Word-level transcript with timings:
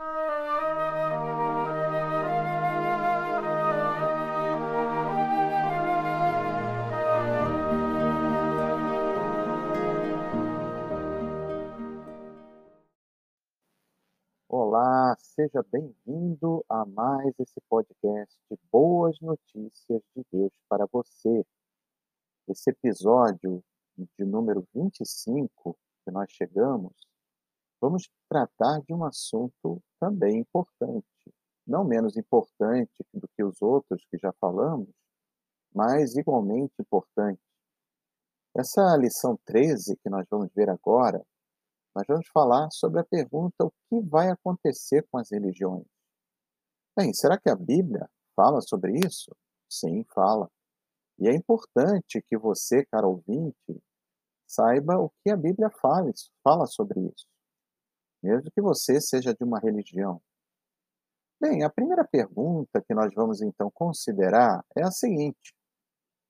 Olá, 0.00 0.06
seja 15.18 15.64
bem-vindo 15.64 16.64
a 16.68 16.84
mais 16.84 17.34
esse 17.40 17.60
podcast 17.68 18.38
Boas 18.70 19.18
Notícias 19.20 20.00
de 20.14 20.24
Deus 20.30 20.52
para 20.68 20.86
você. 20.86 21.44
Esse 22.46 22.70
episódio 22.70 23.64
de 23.96 24.24
número 24.24 24.64
25 24.72 25.76
que 26.04 26.12
nós 26.12 26.30
chegamos, 26.30 27.07
vamos 27.80 28.08
tratar 28.28 28.80
de 28.82 28.92
um 28.92 29.04
assunto 29.04 29.82
também 30.00 30.38
importante, 30.40 31.06
não 31.66 31.84
menos 31.84 32.16
importante 32.16 33.04
do 33.12 33.28
que 33.36 33.44
os 33.44 33.60
outros 33.60 34.04
que 34.10 34.18
já 34.18 34.32
falamos, 34.40 34.88
mas 35.74 36.16
igualmente 36.16 36.74
importante. 36.80 37.40
Essa 38.56 38.96
lição 38.96 39.38
13 39.44 39.96
que 39.96 40.10
nós 40.10 40.26
vamos 40.30 40.50
ver 40.54 40.68
agora, 40.68 41.24
nós 41.94 42.04
vamos 42.06 42.26
falar 42.28 42.70
sobre 42.70 43.00
a 43.00 43.04
pergunta: 43.04 43.64
o 43.64 43.72
que 43.88 44.00
vai 44.00 44.30
acontecer 44.30 45.06
com 45.10 45.18
as 45.18 45.30
religiões? 45.30 45.86
Bem, 46.96 47.12
será 47.12 47.38
que 47.38 47.48
a 47.48 47.54
Bíblia 47.54 48.08
fala 48.34 48.60
sobre 48.60 48.98
isso? 48.98 49.30
Sim, 49.68 50.04
fala. 50.14 50.50
E 51.18 51.28
é 51.28 51.34
importante 51.34 52.22
que 52.28 52.38
você, 52.38 52.84
caro 52.86 53.10
ouvinte, 53.10 53.82
saiba 54.46 54.96
o 54.98 55.10
que 55.22 55.30
a 55.30 55.36
Bíblia 55.36 55.70
fala, 55.70 56.10
fala 56.42 56.66
sobre 56.66 57.00
isso, 57.00 57.26
mesmo 58.22 58.50
que 58.50 58.60
você 58.60 59.00
seja 59.00 59.34
de 59.34 59.44
uma 59.44 59.58
religião. 59.58 60.20
Bem, 61.40 61.62
a 61.62 61.70
primeira 61.70 62.04
pergunta 62.04 62.82
que 62.82 62.92
nós 62.94 63.12
vamos 63.14 63.40
então 63.40 63.70
considerar 63.70 64.64
é 64.76 64.82
a 64.82 64.90
seguinte: 64.90 65.54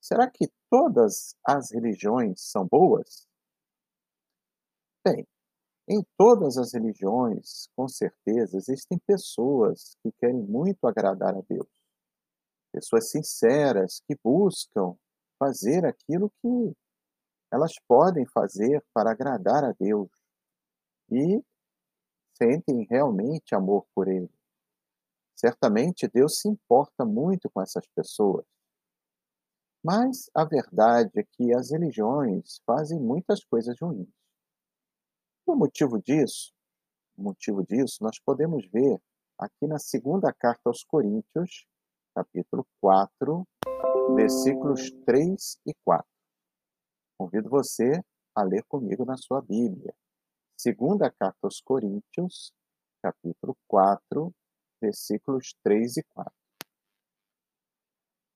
será 0.01 0.31
que 0.31 0.51
todas 0.71 1.35
as 1.45 1.73
religiões 1.73 2.43
são 2.43 2.67
boas? 2.67 3.27
Bem, 5.07 5.27
em 5.89 6.05
todas 6.19 6.59
as 6.59 6.75
religiões, 6.75 7.69
com 7.75 7.89
certeza, 7.89 8.59
existem 8.59 8.99
pessoas 9.07 9.97
que 10.03 10.13
querem 10.13 10.43
muito 10.43 10.87
agradar 10.87 11.35
a 11.35 11.41
Deus. 11.49 11.69
Pessoas 12.71 13.11
sinceras 13.11 14.03
que 14.07 14.15
buscam 14.23 14.95
fazer 15.39 15.87
aquilo 15.87 16.31
que 16.43 16.77
elas 17.51 17.73
podem 17.89 18.27
fazer 18.27 18.85
para 18.93 19.13
agradar 19.13 19.65
a 19.65 19.73
Deus 19.81 20.11
e 21.11 21.43
sentem 22.41 22.87
realmente 22.89 23.55
amor 23.55 23.87
por 23.95 24.09
Ele. 24.09 24.31
Certamente 25.37 26.09
Deus 26.09 26.41
se 26.41 26.49
importa 26.49 27.05
muito 27.05 27.51
com 27.51 27.61
essas 27.61 27.87
pessoas. 27.89 28.47
Mas 29.85 30.29
a 30.35 30.45
verdade 30.45 31.21
é 31.21 31.23
que 31.23 31.55
as 31.55 31.71
religiões 31.71 32.61
fazem 32.67 32.99
muitas 32.99 33.45
coisas 33.45 33.79
ruins. 33.81 34.09
O 35.47 35.55
motivo 35.55 36.01
disso, 36.03 36.53
o 37.17 37.23
motivo 37.23 37.65
disso, 37.65 38.03
nós 38.03 38.19
podemos 38.19 38.67
ver 38.67 39.01
aqui 39.39 39.67
na 39.67 39.79
segunda 39.79 40.33
carta 40.33 40.63
aos 40.67 40.83
Coríntios, 40.83 41.67
capítulo 42.15 42.67
4, 42.81 43.47
versículos 44.15 44.91
3 45.07 45.61
e 45.67 45.73
4. 45.85 46.07
Convido 47.17 47.49
você 47.49 48.03
a 48.35 48.43
ler 48.43 48.65
comigo 48.65 49.05
na 49.05 49.17
sua 49.17 49.41
Bíblia. 49.41 49.95
Segunda 50.61 51.09
carta 51.09 51.39
aos 51.45 51.61
Coríntios, 51.61 52.53
capítulo 53.01 53.57
4, 53.69 54.35
versículos 54.83 55.55
3 55.63 55.99
e 55.99 56.03
4. 56.03 56.33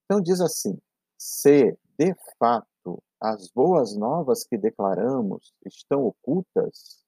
Então 0.04 0.22
diz 0.22 0.40
assim: 0.40 0.78
Se 1.18 1.76
de 1.98 2.14
fato 2.38 3.02
as 3.20 3.50
boas 3.50 3.96
novas 3.96 4.44
que 4.44 4.56
declaramos 4.56 5.52
estão 5.66 6.04
ocultas 6.04 7.04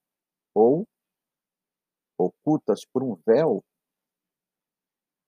ou 0.53 0.85
ocultas 2.19 2.85
por 2.85 3.05
um 3.05 3.15
véu, 3.25 3.65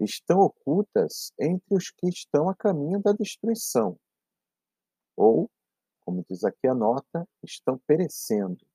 estão 0.01 0.41
ocultas 0.41 1.33
entre 1.39 1.77
os 1.77 1.93
que 1.93 2.09
estão 2.09 2.49
a 2.49 2.57
caminho 2.57 3.01
da 3.01 3.13
destruição, 3.13 3.97
ou 5.17 5.49
como 6.05 6.25
diz 6.29 6.43
aqui 6.43 6.67
a 6.67 6.75
nota, 6.75 7.25
estão 7.45 7.79
perecendo, 7.87 8.67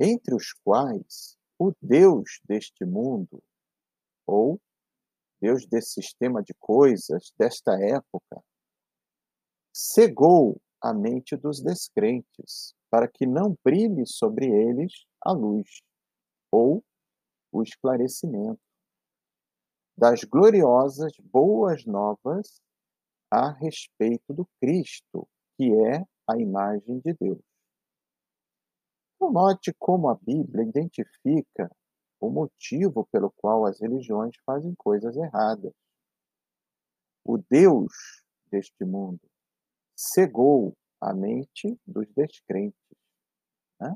entre 0.00 0.34
os 0.34 0.54
quais 0.64 1.36
o 1.58 1.72
Deus 1.82 2.40
deste 2.44 2.86
mundo, 2.86 3.42
ou 4.26 4.58
Deus 5.40 5.66
desse 5.66 6.02
sistema 6.02 6.42
de 6.42 6.54
coisas, 6.54 7.32
desta 7.38 7.72
época, 7.78 8.42
cegou 9.72 10.58
a 10.80 10.94
mente 10.94 11.36
dos 11.36 11.60
descrentes, 11.60 12.74
para 12.90 13.06
que 13.06 13.26
não 13.26 13.56
brilhe 13.62 14.06
sobre 14.06 14.46
eles 14.46 15.04
a 15.20 15.32
luz, 15.32 15.82
ou 16.50 16.82
o 17.52 17.62
esclarecimento 17.62 18.60
das 19.96 20.24
gloriosas 20.24 21.12
boas 21.20 21.84
novas 21.84 22.62
a 23.30 23.50
respeito 23.50 24.32
do 24.32 24.48
Cristo, 24.58 25.28
que 25.56 25.70
é 25.74 26.06
a 26.26 26.38
imagem 26.38 27.00
de 27.00 27.12
Deus. 27.20 27.49
Então, 29.22 29.32
note 29.32 29.74
como 29.78 30.08
a 30.08 30.14
Bíblia 30.14 30.64
identifica 30.64 31.70
o 32.18 32.30
motivo 32.30 33.06
pelo 33.12 33.30
qual 33.32 33.66
as 33.66 33.78
religiões 33.78 34.34
fazem 34.46 34.74
coisas 34.74 35.14
erradas. 35.14 35.74
O 37.22 37.36
Deus 37.36 37.92
deste 38.50 38.82
mundo 38.82 39.20
cegou 39.94 40.74
a 41.02 41.12
mente 41.12 41.78
dos 41.86 42.10
descrentes. 42.16 42.80
Né? 43.78 43.94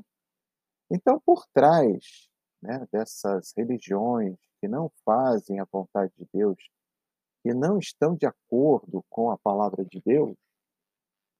Então, 0.91 1.19
por 1.25 1.43
trás 1.51 2.29
né, 2.61 2.85
dessas 2.91 3.51
religiões 3.57 4.37
que 4.61 4.67
não 4.67 4.91
fazem 5.03 5.59
a 5.59 5.65
vontade 5.65 6.13
de 6.19 6.27
Deus, 6.31 6.69
que 7.41 7.51
não 7.51 7.79
estão 7.79 8.15
de 8.15 8.27
acordo 8.27 9.03
com 9.09 9.31
a 9.31 9.39
palavra 9.39 9.83
de 9.85 9.99
Deus, 10.05 10.37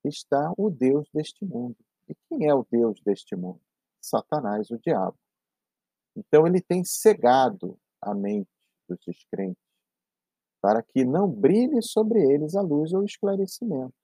está 0.04 0.52
o 0.58 0.70
Deus 0.70 1.08
deste 1.14 1.44
mundo. 1.44 1.76
E 2.08 2.16
quem 2.28 2.48
é 2.48 2.54
o 2.54 2.66
Deus 2.68 3.00
deste 3.00 3.36
mundo? 3.36 3.60
Satanás, 4.08 4.70
o 4.70 4.78
diabo. 4.78 5.16
Então 6.16 6.46
ele 6.46 6.60
tem 6.60 6.84
cegado 6.84 7.78
a 8.00 8.14
mente 8.14 8.48
dos 8.88 8.98
descrentes 9.06 9.62
para 10.60 10.82
que 10.82 11.04
não 11.04 11.30
brilhe 11.30 11.82
sobre 11.82 12.20
eles 12.20 12.54
a 12.54 12.62
luz 12.62 12.92
ou 12.92 13.04
esclarecimento. 13.04 13.94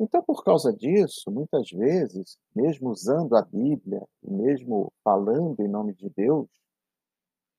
Então, 0.00 0.22
por 0.22 0.42
causa 0.42 0.72
disso, 0.72 1.30
muitas 1.30 1.70
vezes, 1.70 2.36
mesmo 2.54 2.90
usando 2.90 3.36
a 3.36 3.42
Bíblia 3.42 4.04
e 4.22 4.30
mesmo 4.30 4.92
falando 5.04 5.60
em 5.60 5.68
nome 5.68 5.94
de 5.94 6.10
Deus, 6.10 6.50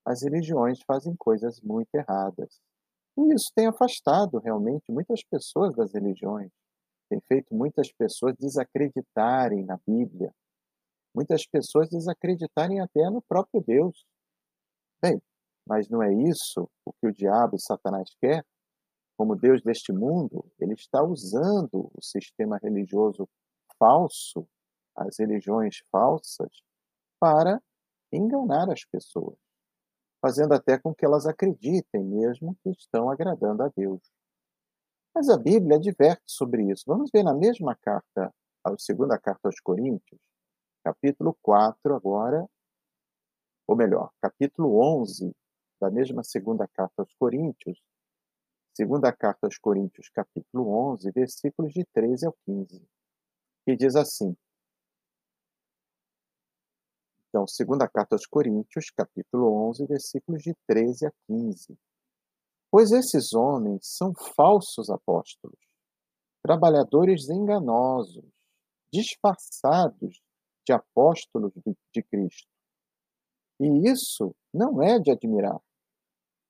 as 0.04 0.22
religiões 0.22 0.80
fazem 0.86 1.16
coisas 1.16 1.60
muito 1.62 1.92
erradas. 1.94 2.60
E 3.16 3.34
isso 3.34 3.50
tem 3.54 3.66
afastado 3.66 4.38
realmente 4.38 4.92
muitas 4.92 5.24
pessoas 5.24 5.74
das 5.74 5.92
religiões 5.94 6.52
tem 7.08 7.20
feito 7.20 7.54
muitas 7.54 7.90
pessoas 7.92 8.34
desacreditarem 8.36 9.64
na 9.64 9.78
Bíblia, 9.86 10.32
muitas 11.16 11.46
pessoas 11.46 11.88
desacreditarem 11.88 12.78
até 12.78 13.08
no 13.08 13.22
próprio 13.22 13.64
Deus. 13.66 14.04
Bem, 15.02 15.20
mas 15.66 15.88
não 15.88 16.02
é 16.02 16.12
isso 16.12 16.68
o 16.84 16.92
que 16.92 17.06
o 17.06 17.12
diabo 17.12 17.56
e 17.56 17.60
Satanás 17.60 18.14
quer? 18.20 18.44
Como 19.16 19.34
Deus 19.34 19.62
deste 19.62 19.94
mundo, 19.94 20.44
ele 20.60 20.74
está 20.74 21.02
usando 21.02 21.90
o 21.94 22.02
sistema 22.02 22.58
religioso 22.62 23.26
falso, 23.78 24.46
as 24.94 25.18
religiões 25.18 25.78
falsas, 25.90 26.50
para 27.18 27.62
enganar 28.12 28.70
as 28.70 28.84
pessoas, 28.84 29.38
fazendo 30.20 30.52
até 30.52 30.78
com 30.78 30.94
que 30.94 31.04
elas 31.04 31.26
acreditem 31.26 32.04
mesmo 32.04 32.54
que 32.62 32.68
estão 32.70 33.08
agradando 33.08 33.62
a 33.62 33.70
Deus. 33.74 34.02
Mas 35.14 35.30
a 35.30 35.38
Bíblia 35.38 35.76
adverte 35.76 36.24
sobre 36.26 36.70
isso. 36.70 36.84
Vamos 36.86 37.10
ver 37.10 37.22
na 37.22 37.34
mesma 37.34 37.74
carta, 37.74 38.34
a 38.62 38.78
segunda 38.78 39.18
carta 39.18 39.48
aos 39.48 39.58
Coríntios, 39.60 40.20
capítulo 40.86 41.36
4 41.42 41.96
agora, 41.96 42.48
ou 43.66 43.74
melhor, 43.74 44.12
capítulo 44.22 44.78
11 45.00 45.34
da 45.80 45.90
mesma 45.90 46.22
segunda 46.22 46.68
carta 46.68 47.02
aos 47.02 47.12
Coríntios, 47.14 47.82
segunda 48.72 49.12
carta 49.12 49.48
aos 49.48 49.58
Coríntios, 49.58 50.08
capítulo 50.10 50.68
11, 50.92 51.10
versículos 51.10 51.72
de 51.72 51.84
13 51.92 52.26
ao 52.26 52.36
15, 52.44 52.88
que 53.64 53.74
diz 53.74 53.96
assim: 53.96 54.36
Então, 57.30 57.48
segunda 57.48 57.88
carta 57.88 58.14
aos 58.14 58.24
Coríntios, 58.24 58.88
capítulo 58.96 59.52
11, 59.70 59.86
versículos 59.86 60.40
de 60.40 60.54
13 60.68 61.06
a 61.08 61.12
15. 61.26 61.76
Pois 62.70 62.92
esses 62.92 63.32
homens 63.32 63.80
são 63.82 64.12
falsos 64.36 64.88
apóstolos, 64.88 65.58
trabalhadores 66.44 67.28
enganosos, 67.28 68.24
disfarçados 68.92 70.24
de 70.66 70.72
apóstolos 70.72 71.52
de 71.94 72.02
Cristo. 72.02 72.48
E 73.60 73.88
isso 73.88 74.34
não 74.52 74.82
é 74.82 74.98
de 74.98 75.10
admirar, 75.10 75.60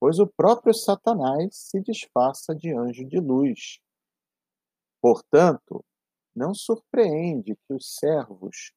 pois 0.01 0.19
o 0.19 0.27
próprio 0.27 0.75
Satanás 0.75 1.55
se 1.55 1.81
disfarça 1.81 2.55
de 2.55 2.73
anjo 2.73 3.07
de 3.07 3.21
luz. 3.21 3.79
Portanto, 5.01 5.85
não 6.35 6.55
surpreende 6.55 7.55
que 7.55 7.75
os 7.75 7.95
servos 7.95 8.73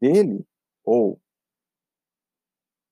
dele, 0.00 0.46
ou 0.84 1.20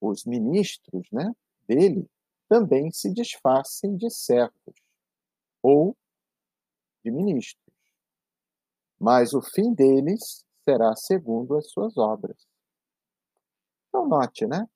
os 0.00 0.24
ministros 0.24 1.06
né, 1.12 1.32
dele, 1.68 2.08
também 2.48 2.90
se 2.90 3.12
disfarcem 3.12 3.96
de 3.96 4.10
servos, 4.10 4.74
ou 5.62 5.96
de 7.04 7.10
ministros. 7.10 7.74
Mas 8.98 9.32
o 9.32 9.40
fim 9.40 9.72
deles 9.72 10.44
será 10.64 10.94
segundo 10.96 11.56
as 11.56 11.70
suas 11.70 11.96
obras. 11.96 12.46
Então, 13.88 14.08
note, 14.08 14.46
né? 14.46 14.66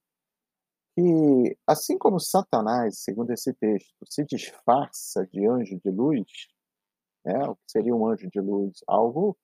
Que 0.97 1.57
assim 1.67 1.99
como 1.99 2.21
Satanás, 2.21 3.01
segundo 3.01 3.31
esse 3.33 3.53
texto, 3.55 3.95
se 4.09 4.25
disfarça 4.25 5.27
de 5.27 5.47
anjo 5.47 5.81
de 5.85 5.91
luz, 5.91 6.49
né? 7.25 7.39
O 7.49 7.57
que 7.57 7.63
seria 7.69 7.95
um 7.95 8.07
anjo 8.07 8.29
de 8.31 8.41
luz? 8.41 8.83
Algo 8.87 9.37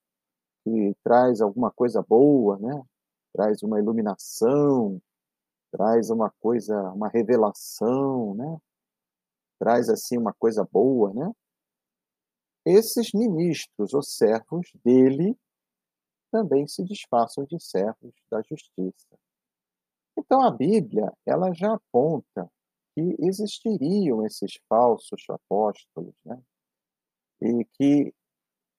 que 0.64 0.94
traz 1.02 1.40
alguma 1.40 1.70
coisa 1.70 2.02
boa, 2.02 2.58
né? 2.58 2.82
Traz 3.32 3.62
uma 3.62 3.78
iluminação, 3.78 5.00
traz 5.72 6.10
uma 6.10 6.31
coisa, 6.40 6.76
uma 6.93 7.08
revelação, 7.08 8.34
né? 8.34 8.58
Traz 9.58 9.88
assim 9.88 10.19
uma 10.19 10.32
coisa 10.34 10.66
boa, 10.70 11.12
né? 11.14 11.31
Esses 12.64 13.12
ministros 13.14 13.94
ou 13.94 14.02
servos 14.02 14.70
dele 14.84 15.36
também 16.31 16.67
se 16.67 16.85
disfarçam 16.85 17.44
de 17.44 17.59
servos 17.61 18.15
da 18.31 18.43
justiça. 18.43 19.19
Então 20.17 20.43
a 20.43 20.50
Bíblia, 20.50 21.12
ela 21.27 21.53
já 21.53 21.75
aponta 21.75 22.50
que 22.94 23.17
existiriam 23.21 24.25
esses 24.27 24.59
falsos 24.69 25.25
apóstolos, 25.29 26.15
né? 26.25 26.43
E 27.43 27.65
que 27.73 28.15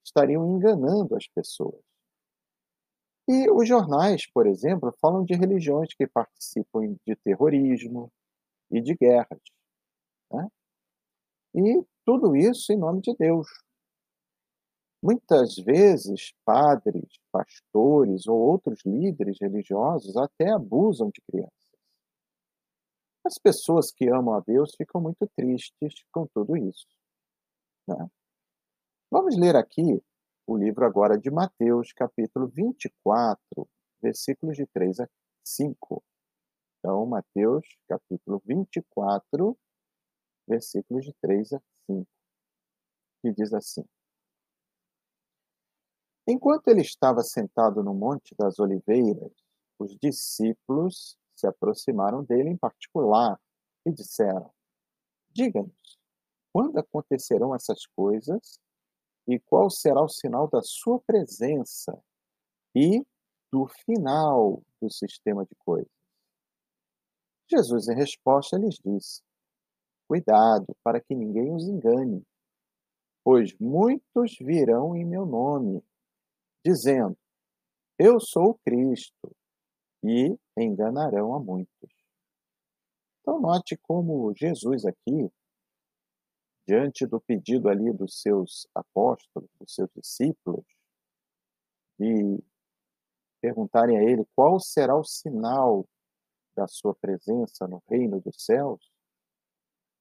estariam 0.04 0.48
enganando 0.56 1.16
as 1.16 1.28
pessoas. 1.28 1.82
E 3.28 3.50
os 3.50 3.68
jornais, 3.68 4.30
por 4.32 4.46
exemplo, 4.46 4.94
falam 5.00 5.24
de 5.24 5.34
religiões 5.34 5.94
que 5.94 6.08
participam 6.08 6.96
de 7.06 7.16
terrorismo 7.16 8.12
e 8.70 8.82
de 8.82 8.96
guerras. 8.96 9.42
Né? 10.32 10.48
E 11.56 11.84
tudo 12.06 12.36
isso 12.36 12.72
em 12.74 12.78
nome 12.78 13.02
de 13.02 13.16
Deus. 13.16 13.48
Muitas 15.04 15.56
vezes, 15.56 16.32
padres, 16.46 17.20
pastores 17.32 18.28
ou 18.28 18.38
outros 18.38 18.82
líderes 18.86 19.38
religiosos 19.42 20.16
até 20.16 20.52
abusam 20.52 21.10
de 21.10 21.20
crianças. 21.22 21.52
As 23.26 23.38
pessoas 23.40 23.92
que 23.92 24.08
amam 24.10 24.36
a 24.36 24.40
Deus 24.42 24.76
ficam 24.76 25.02
muito 25.02 25.28
tristes 25.36 26.04
com 26.12 26.28
tudo 26.28 26.56
isso. 26.56 26.88
Né? 27.88 28.08
Vamos 29.10 29.36
ler 29.38 29.56
aqui 29.56 30.02
o 30.46 30.56
livro 30.56 30.86
agora 30.86 31.18
de 31.18 31.32
Mateus, 31.32 31.92
capítulo 31.94 32.48
24, 32.48 33.68
versículos 34.02 34.56
de 34.56 34.68
3 34.68 35.00
a 35.00 35.10
5. 35.44 36.04
Então, 36.80 37.06
Mateus, 37.06 37.66
capítulo 37.88 38.42
24, 38.46 39.58
versículos 40.48 41.06
de 41.06 41.14
3 41.22 41.54
a 41.54 41.62
5, 41.88 42.08
que 43.22 43.34
diz 43.34 43.54
assim: 43.54 43.86
Enquanto 46.32 46.70
ele 46.70 46.80
estava 46.80 47.24
sentado 47.24 47.84
no 47.84 47.94
Monte 47.94 48.34
das 48.36 48.58
Oliveiras, 48.58 49.34
os 49.78 49.98
discípulos 49.98 51.18
se 51.36 51.46
aproximaram 51.46 52.24
dele 52.24 52.48
em 52.48 52.56
particular 52.56 53.38
e 53.86 53.92
disseram: 53.92 54.50
Diga-nos, 55.30 56.00
quando 56.54 56.78
acontecerão 56.78 57.54
essas 57.54 57.86
coisas 57.86 58.62
e 59.28 59.42
qual 59.42 59.70
será 59.70 60.02
o 60.02 60.08
sinal 60.08 60.48
da 60.48 60.62
sua 60.62 61.02
presença 61.02 62.02
e 62.74 63.06
do 63.52 63.68
final 63.68 64.64
do 64.82 64.90
sistema 64.90 65.46
de 65.46 65.56
coisas? 65.56 65.92
Jesus, 67.50 67.90
em 67.90 67.96
resposta, 67.96 68.58
lhes 68.58 68.80
disse: 68.82 69.22
Cuidado 70.08 70.78
para 70.82 71.02
que 71.02 71.14
ninguém 71.14 71.54
os 71.54 71.68
engane, 71.68 72.26
pois 73.22 73.54
muitos 73.60 74.38
virão 74.40 74.96
em 74.96 75.04
meu 75.04 75.26
nome 75.26 75.84
dizendo: 76.64 77.18
Eu 77.98 78.20
sou 78.20 78.60
Cristo, 78.66 79.36
e 80.04 80.38
enganarão 80.58 81.34
a 81.34 81.40
muitos. 81.40 81.92
Então, 83.22 83.40
note 83.40 83.78
como 83.78 84.34
Jesus 84.36 84.86
aqui, 84.86 85.32
diante 86.68 87.06
do 87.06 87.22
pedido 87.22 87.70
ali 87.70 87.94
dos 87.94 88.20
seus 88.22 88.68
apóstolos, 88.74 89.50
dos 89.60 89.74
seus 89.74 89.90
discípulos, 89.96 90.66
de 92.00 92.44
perguntarem 93.40 93.98
a 93.98 94.04
ele 94.04 94.26
qual 94.36 94.60
será 94.60 94.96
o 94.96 95.04
sinal 95.04 95.88
da 96.56 96.68
sua 96.68 96.96
presença 96.96 97.68
no 97.68 97.82
reino 97.88 98.20
dos 98.20 98.44
céus, 98.44 98.92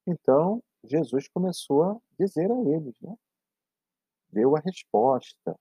então 0.07 0.63
Jesus 0.85 1.29
começou 1.29 1.83
a 1.85 2.01
dizer 2.19 2.51
a 2.51 2.59
eles, 2.61 2.99
né? 3.01 3.15
Deu 4.31 4.57
a 4.57 4.61
resposta. 4.61 5.59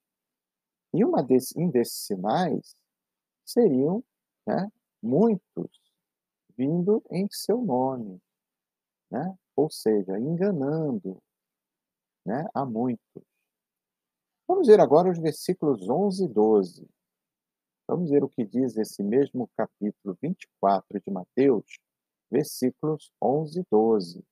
E 0.94 1.06
uma 1.06 1.22
desse, 1.22 1.58
um 1.58 1.70
desses 1.70 2.06
sinais 2.06 2.76
seriam 3.46 4.04
né, 4.46 4.72
muitos 5.02 5.70
vindo 6.58 7.02
em 7.10 7.28
seu 7.32 7.62
nome, 7.62 8.22
né? 9.10 9.34
ou 9.56 9.70
seja, 9.70 10.20
enganando 10.20 11.22
né, 12.26 12.46
a 12.54 12.66
muitos. 12.66 13.24
Vamos 14.48 14.68
ver 14.68 14.80
agora 14.80 15.10
os 15.10 15.20
versículos 15.20 15.88
11 15.88 16.26
e 16.26 16.28
12. 16.28 16.90
Vamos 17.88 18.10
ver 18.10 18.24
o 18.24 18.30
que 18.30 18.46
diz 18.46 18.78
esse 18.78 19.02
mesmo 19.02 19.50
capítulo 19.56 20.18
24 20.22 21.00
de 21.00 21.12
Mateus, 21.12 21.80
versículos 22.30 23.12
11 23.22 23.62
e 23.62 23.66
12. 23.72 24.24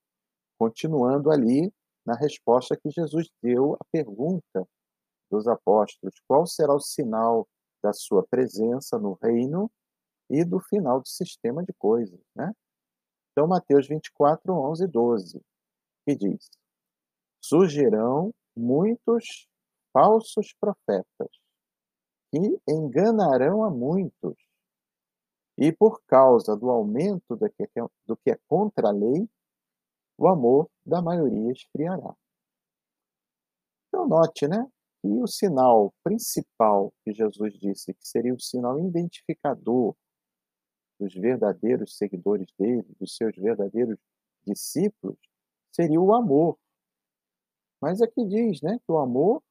Continuando 0.59 1.31
ali 1.31 1.73
na 2.05 2.15
resposta 2.15 2.75
que 2.75 2.89
Jesus 2.89 3.29
deu 3.41 3.75
à 3.75 3.85
pergunta 3.91 4.67
dos 5.29 5.47
apóstolos, 5.47 6.15
qual 6.27 6.45
será 6.45 6.73
o 6.73 6.79
sinal 6.79 7.47
da 7.83 7.93
sua 7.93 8.25
presença 8.27 8.97
no 8.97 9.17
reino 9.21 9.71
e 10.29 10.43
do 10.43 10.59
final 10.59 11.01
do 11.01 11.07
sistema 11.07 11.63
de 11.63 11.73
coisas, 11.73 12.19
né? 12.35 12.53
Então, 13.31 13.47
Mateus 13.47 13.87
24, 13.87 14.51
11 14.51 14.83
e 14.83 14.87
12, 14.87 15.41
que 16.05 16.15
diz: 16.15 16.49
Surgirão 17.41 18.33
muitos 18.55 19.47
falsos 19.93 20.53
profetas 20.59 21.29
que 22.31 22.59
enganarão 22.67 23.63
a 23.63 23.69
muitos, 23.69 24.35
e 25.57 25.71
por 25.71 26.01
causa 26.05 26.55
do 26.55 26.69
aumento 26.69 27.35
do 27.35 27.49
que 27.49 27.63
é, 27.63 27.85
do 28.05 28.17
que 28.17 28.31
é 28.31 28.39
contra 28.47 28.89
a 28.89 28.91
lei, 28.91 29.27
o 30.17 30.27
amor 30.27 30.69
da 30.85 31.01
maioria 31.01 31.51
esfriará. 31.51 32.15
Então, 33.87 34.07
note, 34.07 34.47
né? 34.47 34.67
E 35.03 35.09
o 35.21 35.27
sinal 35.27 35.93
principal 36.03 36.93
que 37.03 37.13
Jesus 37.13 37.53
disse, 37.59 37.93
que 37.93 38.07
seria 38.07 38.33
o 38.33 38.39
sinal 38.39 38.79
identificador 38.79 39.95
dos 40.99 41.13
verdadeiros 41.13 41.95
seguidores 41.97 42.47
dele, 42.57 42.83
dos 42.99 43.15
seus 43.15 43.35
verdadeiros 43.35 43.97
discípulos, 44.45 45.17
seria 45.71 46.01
o 46.01 46.13
amor. 46.13 46.57
Mas 47.81 48.01
aqui 48.01 48.25
diz 48.25 48.61
né, 48.61 48.79
que 48.79 48.91
o 48.91 48.97
amor, 48.97 49.43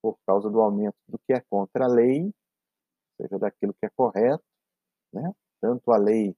por 0.00 0.16
causa 0.26 0.48
do 0.48 0.60
aumento 0.60 0.96
do 1.08 1.18
que 1.18 1.32
é 1.32 1.40
contra 1.40 1.84
a 1.84 1.88
lei, 1.88 2.32
seja 3.20 3.38
daquilo 3.38 3.74
que 3.74 3.86
é 3.86 3.90
correto, 3.90 4.44
né, 5.12 5.32
tanto 5.60 5.90
a 5.90 5.96
lei 5.96 6.36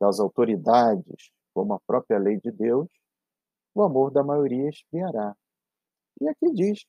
das 0.00 0.18
autoridades 0.18 1.30
como 1.54 1.74
a 1.74 1.80
própria 1.80 2.18
lei 2.18 2.38
de 2.38 2.50
Deus, 2.50 2.88
o 3.74 3.82
amor 3.82 4.10
da 4.10 4.24
maioria 4.24 4.68
esfriará. 4.68 5.36
E 6.20 6.28
aqui 6.28 6.50
diz 6.52 6.86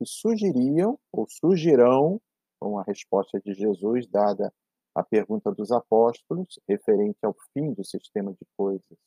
que 0.00 0.06
surgiriam 0.06 0.98
ou 1.12 1.26
surgirão, 1.28 2.18
com 2.58 2.78
a 2.78 2.82
resposta 2.82 3.38
de 3.38 3.52
Jesus 3.52 4.06
dada 4.06 4.50
à 4.94 5.04
pergunta 5.04 5.52
dos 5.52 5.70
apóstolos, 5.70 6.58
referente 6.66 7.18
ao 7.22 7.36
fim 7.52 7.74
do 7.74 7.84
sistema 7.84 8.32
de 8.32 8.46
coisas 8.56 8.98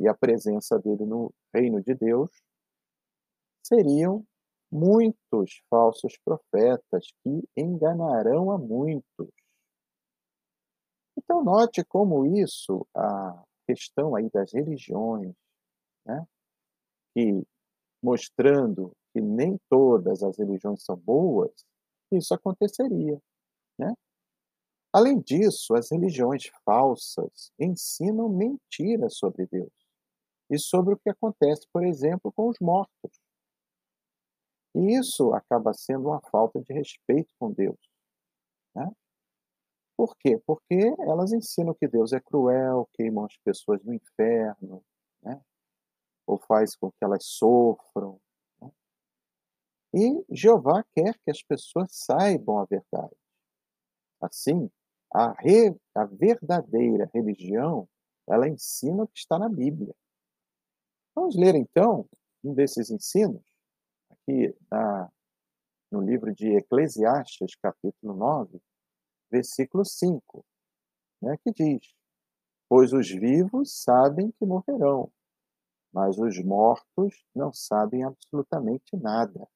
e 0.00 0.08
a 0.08 0.14
presença 0.14 0.80
dele 0.80 1.06
no 1.06 1.32
reino 1.54 1.80
de 1.80 1.94
Deus, 1.94 2.30
seriam 3.64 4.26
muitos 4.70 5.62
falsos 5.70 6.18
profetas 6.24 7.12
que 7.22 7.48
enganarão 7.56 8.50
a 8.50 8.58
muitos. 8.58 9.30
Então, 11.16 11.44
note 11.44 11.84
como 11.84 12.26
isso, 12.26 12.84
a 12.96 13.44
questão 13.64 14.16
aí 14.16 14.28
das 14.30 14.52
religiões, 14.52 15.34
né, 16.04 16.26
que 17.14 17.46
mostrando 18.02 18.92
que 19.12 19.20
nem 19.20 19.58
todas 19.68 20.22
as 20.22 20.38
religiões 20.38 20.82
são 20.84 20.96
boas, 20.96 21.52
isso 22.10 22.34
aconteceria, 22.34 23.20
né? 23.78 23.94
Além 24.92 25.20
disso, 25.20 25.74
as 25.74 25.90
religiões 25.90 26.50
falsas 26.64 27.50
ensinam 27.58 28.28
mentiras 28.28 29.16
sobre 29.16 29.46
Deus 29.46 29.72
e 30.50 30.58
sobre 30.58 30.92
o 30.92 30.98
que 30.98 31.08
acontece, 31.08 31.66
por 31.72 31.82
exemplo, 31.82 32.30
com 32.30 32.48
os 32.48 32.58
mortos. 32.60 33.20
E 34.74 34.98
isso 34.98 35.32
acaba 35.32 35.72
sendo 35.72 36.08
uma 36.08 36.20
falta 36.30 36.60
de 36.60 36.72
respeito 36.74 37.32
com 37.38 37.50
Deus. 37.50 37.78
Né? 38.74 38.90
Por 39.96 40.14
quê? 40.16 40.38
Porque 40.46 40.94
elas 41.00 41.32
ensinam 41.32 41.74
que 41.74 41.88
Deus 41.88 42.12
é 42.12 42.20
cruel, 42.20 42.88
queimam 42.92 43.24
as 43.24 43.36
pessoas 43.38 43.82
no 43.82 43.94
inferno, 43.94 44.84
né? 45.22 45.40
ou 46.26 46.38
faz 46.38 46.76
com 46.76 46.90
que 46.90 47.02
elas 47.02 47.24
sofram. 47.24 48.20
E 49.94 50.24
Jeová 50.30 50.84
quer 50.94 51.18
que 51.18 51.30
as 51.30 51.42
pessoas 51.42 51.88
saibam 51.92 52.58
a 52.58 52.64
verdade. 52.64 53.14
Assim, 54.20 54.70
a, 55.12 55.32
re, 55.32 55.76
a 55.94 56.04
verdadeira 56.04 57.10
religião, 57.12 57.88
ela 58.26 58.48
ensina 58.48 59.02
o 59.02 59.08
que 59.08 59.18
está 59.18 59.38
na 59.38 59.48
Bíblia. 59.48 59.94
Vamos 61.14 61.36
ler 61.36 61.54
então 61.54 62.08
um 62.42 62.54
desses 62.54 62.90
ensinos, 62.90 63.42
aqui 64.10 64.56
na, 64.70 65.12
no 65.90 66.00
livro 66.00 66.34
de 66.34 66.56
Eclesiastes, 66.56 67.54
capítulo 67.56 68.14
9, 68.14 68.60
versículo 69.30 69.84
5, 69.84 70.44
né, 71.20 71.36
que 71.44 71.52
diz: 71.52 71.94
Pois 72.68 72.92
os 72.94 73.10
vivos 73.10 73.82
sabem 73.82 74.32
que 74.32 74.46
morrerão, 74.46 75.12
mas 75.92 76.18
os 76.18 76.42
mortos 76.42 77.24
não 77.34 77.52
sabem 77.52 78.02
absolutamente 78.02 78.96
nada. 78.96 79.46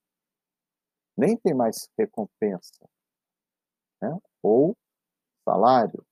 Nem 1.16 1.36
tem 1.36 1.54
mais 1.54 1.88
recompensa, 1.98 2.88
né? 4.02 4.16
ou 4.42 4.76
salário, 5.44 6.04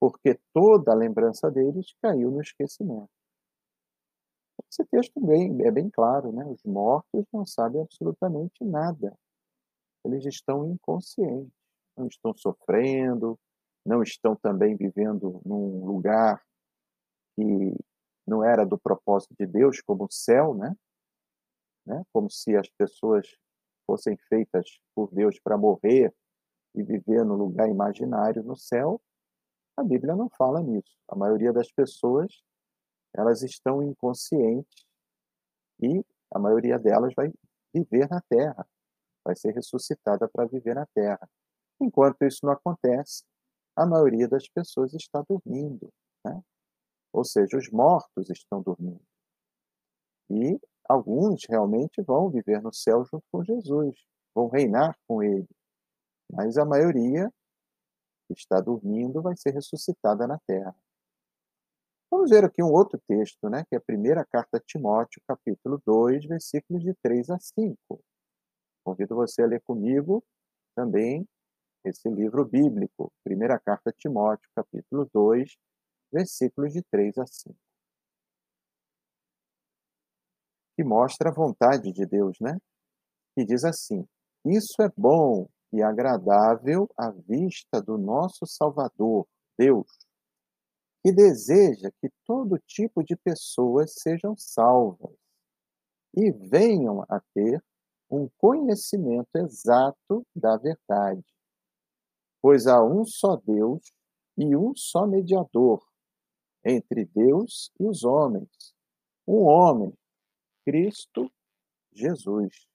porque 0.00 0.38
toda 0.52 0.92
a 0.92 0.94
lembrança 0.94 1.50
deles 1.50 1.94
caiu 2.00 2.30
no 2.30 2.40
esquecimento. 2.40 3.10
Esse 4.70 4.84
texto 4.86 5.20
bem, 5.20 5.62
é 5.64 5.70
bem 5.70 5.90
claro, 5.90 6.32
né? 6.32 6.44
Os 6.46 6.62
mortos 6.64 7.24
não 7.32 7.44
sabem 7.46 7.82
absolutamente 7.82 8.64
nada. 8.64 9.16
Eles 10.04 10.24
estão 10.26 10.70
inconscientes, 10.70 11.52
não 11.96 12.06
estão 12.06 12.34
sofrendo, 12.36 13.38
não 13.84 14.02
estão 14.02 14.34
também 14.36 14.76
vivendo 14.76 15.40
num 15.44 15.84
lugar 15.84 16.42
que 17.36 17.76
não 18.26 18.42
era 18.42 18.64
do 18.64 18.78
propósito 18.78 19.34
de 19.38 19.46
Deus, 19.46 19.80
como 19.80 20.04
o 20.04 20.10
céu, 20.10 20.54
né? 20.54 20.74
né? 21.86 22.02
Como 22.12 22.30
se 22.30 22.56
as 22.56 22.68
pessoas 22.68 23.36
fossem 23.86 24.16
feitas 24.28 24.78
por 24.94 25.12
Deus 25.12 25.38
para 25.40 25.56
morrer 25.56 26.14
e 26.74 26.82
viver 26.82 27.24
no 27.24 27.34
lugar 27.34 27.68
imaginário 27.68 28.42
no 28.42 28.56
céu. 28.56 29.00
A 29.76 29.82
Bíblia 29.82 30.14
não 30.14 30.28
fala 30.30 30.60
nisso. 30.62 30.96
A 31.08 31.16
maioria 31.16 31.52
das 31.52 31.70
pessoas 31.70 32.42
elas 33.14 33.42
estão 33.42 33.82
inconscientes 33.82 34.84
e 35.80 36.04
a 36.32 36.38
maioria 36.38 36.78
delas 36.78 37.14
vai 37.14 37.32
viver 37.72 38.08
na 38.08 38.20
Terra, 38.28 38.66
vai 39.24 39.36
ser 39.36 39.52
ressuscitada 39.52 40.28
para 40.28 40.46
viver 40.46 40.74
na 40.74 40.86
Terra. 40.86 41.28
Enquanto 41.80 42.22
isso 42.22 42.40
não 42.42 42.52
acontece, 42.52 43.24
a 43.76 43.86
maioria 43.86 44.28
das 44.28 44.48
pessoas 44.48 44.94
está 44.94 45.22
dormindo, 45.28 45.92
né? 46.24 46.42
ou 47.12 47.24
seja, 47.24 47.56
os 47.56 47.70
mortos 47.70 48.30
estão 48.30 48.62
dormindo. 48.62 49.04
E 50.30 50.60
alguns 50.88 51.44
realmente 51.48 52.02
vão 52.02 52.30
viver 52.30 52.62
no 52.62 52.72
céu 52.72 53.04
junto 53.04 53.24
com 53.32 53.44
Jesus, 53.44 53.96
vão 54.34 54.48
reinar 54.48 54.96
com 55.06 55.22
ele. 55.22 55.48
Mas 56.32 56.58
a 56.58 56.64
maioria 56.64 57.30
que 58.26 58.34
está 58.34 58.60
dormindo 58.60 59.22
vai 59.22 59.36
ser 59.36 59.50
ressuscitada 59.50 60.26
na 60.26 60.38
terra. 60.46 60.74
Vamos 62.10 62.30
ver 62.30 62.44
aqui 62.44 62.62
um 62.62 62.70
outro 62.70 63.00
texto, 63.08 63.48
né, 63.48 63.64
que 63.68 63.74
é 63.74 63.78
a 63.78 63.80
primeira 63.80 64.24
carta 64.24 64.58
a 64.58 64.60
Timóteo, 64.60 65.20
capítulo 65.26 65.82
2, 65.84 66.24
versículos 66.26 66.82
de 66.82 66.94
3 67.02 67.28
a 67.30 67.38
5. 67.38 67.76
Convido 68.84 69.16
você 69.16 69.42
a 69.42 69.46
ler 69.46 69.60
comigo 69.62 70.22
também 70.76 71.26
esse 71.84 72.08
livro 72.08 72.44
bíblico, 72.44 73.12
primeira 73.22 73.58
carta 73.58 73.90
a 73.90 73.92
Timóteo, 73.92 74.48
capítulo 74.54 75.08
2, 75.12 75.56
versículos 76.12 76.72
de 76.72 76.82
3 76.82 77.18
a 77.18 77.26
5. 77.26 77.63
Que 80.76 80.84
mostra 80.84 81.30
a 81.30 81.32
vontade 81.32 81.92
de 81.92 82.04
Deus, 82.04 82.36
né? 82.40 82.58
Que 83.34 83.44
diz 83.44 83.64
assim: 83.64 84.06
Isso 84.44 84.80
é 84.82 84.90
bom 84.96 85.48
e 85.72 85.82
agradável 85.82 86.88
à 86.96 87.10
vista 87.10 87.82
do 87.82 87.98
nosso 87.98 88.46
Salvador, 88.46 89.26
Deus, 89.58 89.88
que 91.02 91.12
deseja 91.12 91.90
que 92.00 92.08
todo 92.24 92.58
tipo 92.66 93.02
de 93.02 93.16
pessoas 93.16 93.94
sejam 93.98 94.36
salvas 94.36 95.14
e 96.16 96.30
venham 96.30 97.02
a 97.08 97.20
ter 97.34 97.62
um 98.10 98.28
conhecimento 98.38 99.34
exato 99.36 100.24
da 100.34 100.56
verdade. 100.56 101.24
Pois 102.40 102.66
há 102.66 102.82
um 102.82 103.04
só 103.04 103.36
Deus 103.36 103.92
e 104.36 104.56
um 104.56 104.74
só 104.76 105.06
mediador 105.06 105.82
entre 106.64 107.04
Deus 107.06 107.70
e 107.78 107.86
os 107.86 108.04
homens, 108.04 108.74
um 109.26 109.44
homem, 109.44 109.92
Cristo 110.64 111.30
Jesus. 111.92 112.66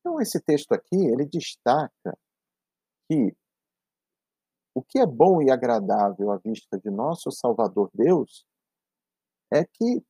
Então 0.00 0.20
esse 0.20 0.40
texto 0.40 0.72
aqui, 0.72 0.96
ele 0.96 1.24
destaca 1.26 2.16
que 3.08 3.34
o 4.74 4.82
que 4.82 4.98
é 4.98 5.06
bom 5.06 5.40
e 5.40 5.50
agradável 5.50 6.30
à 6.30 6.36
vista 6.36 6.78
de 6.78 6.90
nosso 6.90 7.30
Salvador 7.30 7.90
Deus 7.94 8.44
é 9.52 9.64
que 9.64 10.04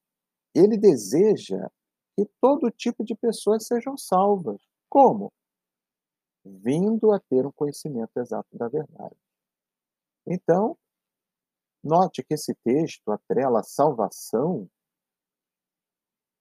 ele 0.54 0.78
deseja 0.78 1.68
que 2.16 2.24
todo 2.40 2.70
tipo 2.70 3.04
de 3.04 3.14
pessoas 3.14 3.66
sejam 3.66 3.96
salvas. 3.96 4.60
Como? 4.88 5.32
Vindo 6.44 7.12
a 7.12 7.20
ter 7.20 7.46
um 7.46 7.52
conhecimento 7.52 8.16
exato 8.16 8.56
da 8.56 8.68
verdade. 8.68 9.16
Então, 10.26 10.78
note 11.82 12.22
que 12.22 12.34
esse 12.34 12.54
texto 12.64 13.10
atrela 13.10 13.60
a 13.60 13.64
salvação 13.64 14.68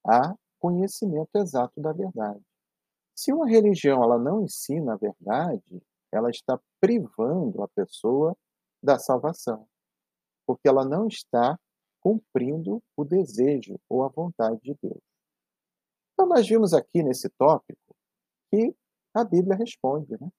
a 0.05 0.36
conhecimento 0.60 1.36
exato 1.36 1.79
da 1.81 1.91
verdade. 1.91 2.41
Se 3.15 3.31
uma 3.31 3.48
religião 3.48 4.03
ela 4.03 4.17
não 4.17 4.43
ensina 4.43 4.93
a 4.93 4.98
verdade, 4.98 5.81
ela 6.12 6.29
está 6.29 6.60
privando 6.79 7.62
a 7.62 7.67
pessoa 7.69 8.36
da 8.81 8.98
salvação, 8.98 9.67
porque 10.45 10.67
ela 10.67 10.86
não 10.86 11.07
está 11.07 11.57
cumprindo 12.01 12.81
o 12.98 13.05
desejo 13.05 13.79
ou 13.89 14.03
a 14.03 14.10
vontade 14.10 14.60
de 14.62 14.75
Deus. 14.81 15.01
Então, 16.13 16.27
nós 16.27 16.48
vimos 16.48 16.74
aqui 16.74 17.01
nesse 17.01 17.29
tópico 17.29 17.95
que 18.51 18.75
a 19.13 19.24
Bíblia 19.24 19.55
responde, 19.55 20.12
né? 20.19 20.29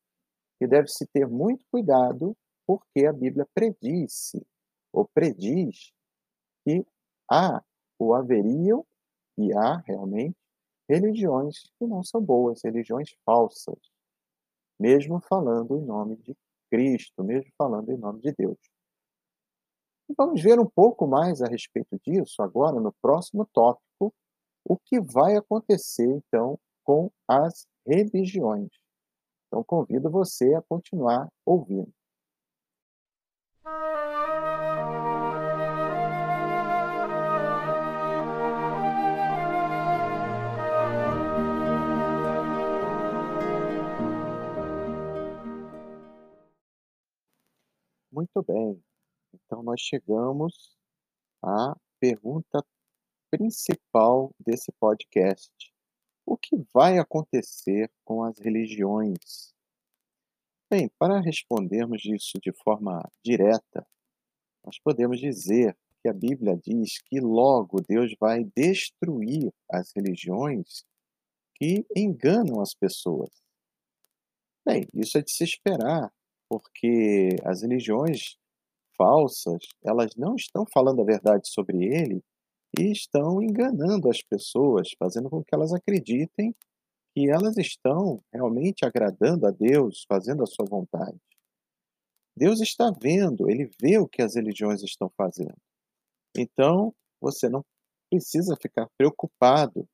que 0.59 0.67
deve-se 0.67 1.07
ter 1.07 1.27
muito 1.27 1.65
cuidado, 1.71 2.37
porque 2.67 3.07
a 3.07 3.13
Bíblia 3.13 3.47
predisse 3.55 4.47
ou 4.93 5.09
prediz 5.13 5.93
que 6.65 6.87
há 7.31 7.63
ou 7.99 8.15
haveriam 8.15 8.87
e 9.37 9.53
há 9.53 9.77
realmente 9.87 10.37
religiões 10.89 11.63
que 11.79 11.87
não 11.87 12.03
são 12.03 12.21
boas, 12.21 12.63
religiões 12.63 13.11
falsas, 13.25 13.79
mesmo 14.79 15.21
falando 15.21 15.77
em 15.77 15.85
nome 15.85 16.17
de 16.17 16.37
Cristo, 16.71 17.25
mesmo 17.25 17.51
falando 17.57 17.91
em 17.91 17.97
nome 17.97 18.21
de 18.21 18.33
Deus. 18.33 18.59
Vamos 20.17 20.43
ver 20.43 20.59
um 20.61 20.67
pouco 20.67 21.07
mais 21.07 21.41
a 21.41 21.47
respeito 21.47 21.99
disso 22.05 22.43
agora 22.43 22.79
no 22.79 22.93
próximo 23.01 23.47
tópico, 23.53 24.15
o 24.65 24.77
que 24.77 25.01
vai 25.01 25.37
acontecer 25.37 26.07
então 26.07 26.59
com 26.83 27.11
as 27.27 27.67
religiões. 27.87 28.71
Então 29.47 29.65
convido 29.65 30.11
você 30.11 30.55
a 30.55 30.63
continuar 30.63 31.29
ouvindo. 31.47 31.93
Muito 48.35 48.53
bem. 48.53 48.83
Então 49.33 49.63
nós 49.63 49.81
chegamos 49.81 50.77
à 51.41 51.77
pergunta 52.01 52.65
principal 53.31 54.35
desse 54.41 54.73
podcast. 54.73 55.53
O 56.27 56.37
que 56.37 56.57
vai 56.73 56.99
acontecer 56.99 57.89
com 58.05 58.25
as 58.25 58.37
religiões? 58.41 59.55
Bem, 60.69 60.91
para 60.99 61.21
respondermos 61.21 62.05
isso 62.05 62.41
de 62.43 62.53
forma 62.65 63.01
direta, 63.23 63.87
nós 64.65 64.81
podemos 64.81 65.21
dizer 65.21 65.77
que 66.03 66.09
a 66.09 66.13
Bíblia 66.13 66.57
diz 66.57 67.01
que 67.03 67.21
logo 67.21 67.81
Deus 67.83 68.17
vai 68.19 68.43
destruir 68.57 69.53
as 69.71 69.93
religiões 69.95 70.85
que 71.55 71.87
enganam 71.95 72.61
as 72.61 72.75
pessoas. 72.75 73.31
Bem, 74.67 74.89
isso 74.93 75.19
é 75.19 75.23
de 75.23 75.31
se 75.31 75.45
esperar, 75.45 76.13
porque 76.61 77.37
as 77.45 77.63
religiões 77.63 78.37
falsas, 78.97 79.59
elas 79.83 80.15
não 80.17 80.37
estão 80.37 80.65
falando 80.73 81.01
a 81.03 81.05
verdade 81.05 81.49
sobre 81.49 81.85
ele 81.85 82.23
e 82.79 82.93
estão 82.93 83.43
enganando 83.43 84.09
as 84.09 84.23
pessoas, 84.23 84.91
fazendo 84.99 85.29
com 85.29 85.43
que 85.43 85.55
elas 85.55 85.73
acreditem 85.73 86.55
que 87.15 87.31
elas 87.31 87.57
estão 87.57 88.23
realmente 88.33 88.85
agradando 88.85 89.47
a 89.47 89.51
Deus, 89.51 90.05
fazendo 90.09 90.43
a 90.43 90.47
sua 90.47 90.67
vontade. 90.67 91.19
Deus 92.37 92.61
está 92.61 92.91
vendo, 92.91 93.49
ele 93.49 93.71
vê 93.81 93.99
o 93.99 94.09
que 94.09 94.21
as 94.21 94.35
religiões 94.35 94.83
estão 94.83 95.09
fazendo. 95.17 95.57
Então, 96.37 96.93
você 97.21 97.49
não 97.49 97.65
precisa 98.11 98.57
ficar 98.61 98.89
preocupado. 98.99 99.89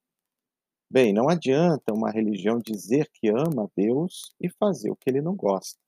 Bem, 0.91 1.13
não 1.13 1.29
adianta 1.29 1.93
uma 1.93 2.11
religião 2.11 2.59
dizer 2.59 3.09
que 3.13 3.29
ama 3.29 3.65
a 3.65 3.69
Deus 3.77 4.35
e 4.41 4.49
fazer 4.49 4.91
o 4.91 4.97
que 4.97 5.11
ele 5.11 5.21
não 5.21 5.37
gosta. 5.37 5.79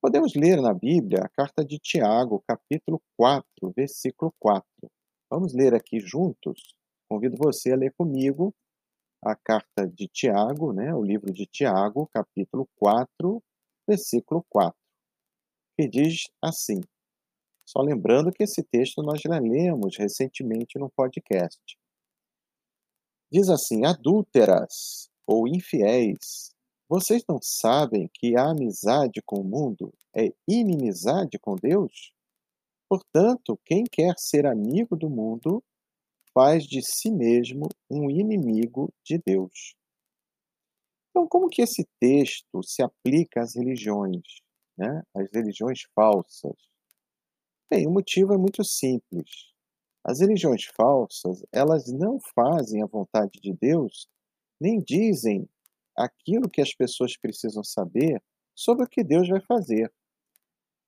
Podemos 0.00 0.32
ler 0.34 0.62
na 0.62 0.72
Bíblia 0.72 1.24
a 1.24 1.28
carta 1.28 1.64
de 1.64 1.76
Tiago, 1.76 2.40
capítulo 2.46 3.02
4, 3.16 3.44
versículo 3.74 4.32
4. 4.38 4.64
Vamos 5.28 5.52
ler 5.52 5.74
aqui 5.74 5.98
juntos? 5.98 6.76
Convido 7.10 7.36
você 7.36 7.72
a 7.72 7.76
ler 7.76 7.92
comigo 7.94 8.54
a 9.20 9.34
carta 9.34 9.88
de 9.88 10.06
Tiago, 10.06 10.72
né, 10.72 10.94
o 10.94 11.02
livro 11.02 11.32
de 11.32 11.46
Tiago, 11.46 12.08
capítulo 12.14 12.68
4, 12.76 13.42
versículo 13.88 14.46
4, 14.48 14.78
que 15.76 15.88
diz 15.88 16.28
assim. 16.40 16.80
Só 17.66 17.80
lembrando 17.80 18.30
que 18.30 18.44
esse 18.44 18.62
texto 18.62 19.02
nós 19.02 19.20
já 19.20 19.36
lemos 19.40 19.96
recentemente 19.98 20.78
no 20.78 20.88
podcast. 20.90 21.60
Diz 23.32 23.48
assim: 23.48 23.84
adúlteras 23.84 25.10
ou 25.26 25.48
infiéis, 25.48 26.54
vocês 26.88 27.22
não 27.28 27.38
sabem 27.42 28.08
que 28.14 28.34
a 28.34 28.50
amizade 28.50 29.20
com 29.24 29.40
o 29.40 29.44
mundo 29.44 29.92
é 30.16 30.32
inimizade 30.48 31.38
com 31.38 31.54
Deus? 31.54 32.12
Portanto, 32.88 33.60
quem 33.66 33.84
quer 33.84 34.14
ser 34.16 34.46
amigo 34.46 34.96
do 34.96 35.10
mundo 35.10 35.62
faz 36.32 36.64
de 36.64 36.80
si 36.82 37.10
mesmo 37.10 37.68
um 37.90 38.08
inimigo 38.08 38.90
de 39.04 39.18
Deus. 39.18 39.74
Então, 41.10 41.26
como 41.28 41.48
que 41.48 41.60
esse 41.60 41.86
texto 42.00 42.62
se 42.62 42.82
aplica 42.82 43.42
às 43.42 43.54
religiões, 43.54 44.40
né? 44.76 45.02
às 45.14 45.28
religiões 45.30 45.80
falsas? 45.94 46.56
Bem, 47.70 47.86
o 47.86 47.90
motivo 47.90 48.32
é 48.32 48.38
muito 48.38 48.64
simples. 48.64 49.52
As 50.02 50.20
religiões 50.20 50.64
falsas, 50.74 51.42
elas 51.52 51.84
não 51.92 52.18
fazem 52.34 52.82
a 52.82 52.86
vontade 52.86 53.38
de 53.42 53.52
Deus, 53.52 54.08
nem 54.58 54.80
dizem 54.80 55.46
aquilo 55.98 56.48
que 56.48 56.60
as 56.60 56.74
pessoas 56.74 57.16
precisam 57.16 57.64
saber 57.64 58.22
sobre 58.54 58.84
o 58.84 58.88
que 58.88 59.02
Deus 59.02 59.28
vai 59.28 59.40
fazer. 59.40 59.92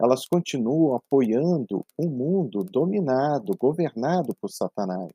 Elas 0.01 0.27
continuam 0.27 0.97
apoiando 0.97 1.85
um 1.99 2.09
mundo 2.09 2.65
dominado, 2.65 3.57
governado 3.59 4.35
por 4.41 4.51
Satanás. 4.51 5.11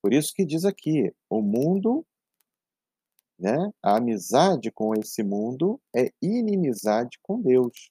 Por 0.00 0.12
isso 0.12 0.32
que 0.32 0.44
diz 0.44 0.64
aqui, 0.64 1.12
o 1.28 1.42
mundo, 1.42 2.06
né, 3.38 3.56
a 3.82 3.96
amizade 3.96 4.70
com 4.70 4.94
esse 4.94 5.22
mundo 5.24 5.80
é 5.94 6.10
inimizade 6.22 7.18
com 7.22 7.40
Deus. 7.40 7.90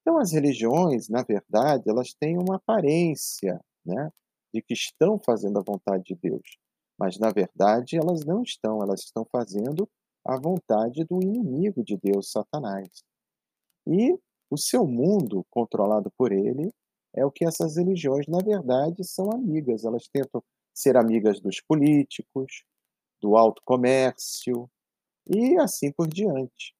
Então 0.00 0.18
as 0.18 0.32
religiões, 0.32 1.08
na 1.08 1.22
verdade, 1.22 1.84
elas 1.86 2.14
têm 2.14 2.38
uma 2.38 2.56
aparência, 2.56 3.60
né, 3.84 4.10
de 4.54 4.62
que 4.62 4.72
estão 4.72 5.18
fazendo 5.18 5.58
a 5.58 5.62
vontade 5.62 6.04
de 6.04 6.14
Deus, 6.14 6.58
mas 6.98 7.18
na 7.18 7.30
verdade 7.30 7.98
elas 7.98 8.24
não 8.24 8.42
estão, 8.42 8.82
elas 8.82 9.00
estão 9.00 9.26
fazendo 9.30 9.86
a 10.24 10.38
vontade 10.38 11.04
do 11.04 11.22
inimigo 11.22 11.82
de 11.82 11.96
Deus, 11.96 12.30
Satanás. 12.30 12.88
E 13.86 14.18
o 14.50 14.56
seu 14.56 14.86
mundo, 14.86 15.44
controlado 15.50 16.10
por 16.16 16.32
ele, 16.32 16.72
é 17.14 17.24
o 17.24 17.30
que 17.30 17.44
essas 17.44 17.76
religiões, 17.76 18.26
na 18.26 18.38
verdade, 18.38 19.04
são 19.04 19.30
amigas. 19.30 19.84
Elas 19.84 20.06
tentam 20.08 20.42
ser 20.74 20.96
amigas 20.96 21.40
dos 21.40 21.60
políticos, 21.60 22.64
do 23.20 23.36
alto 23.36 23.60
comércio 23.64 24.70
e 25.26 25.58
assim 25.58 25.92
por 25.92 26.06
diante. 26.06 26.74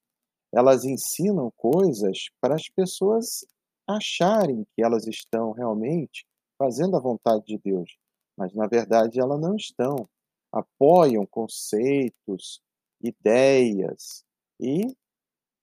Elas 0.52 0.84
ensinam 0.84 1.52
coisas 1.56 2.30
para 2.40 2.54
as 2.54 2.68
pessoas 2.68 3.44
acharem 3.86 4.66
que 4.74 4.82
elas 4.82 5.06
estão 5.06 5.52
realmente 5.52 6.26
fazendo 6.58 6.96
a 6.96 7.00
vontade 7.00 7.44
de 7.46 7.58
Deus, 7.58 7.96
mas 8.36 8.52
na 8.54 8.66
verdade 8.66 9.20
elas 9.20 9.40
não 9.40 9.56
estão. 9.56 10.08
Apoiam 10.52 11.26
conceitos, 11.26 12.62
ideias 13.00 14.24
e 14.60 14.96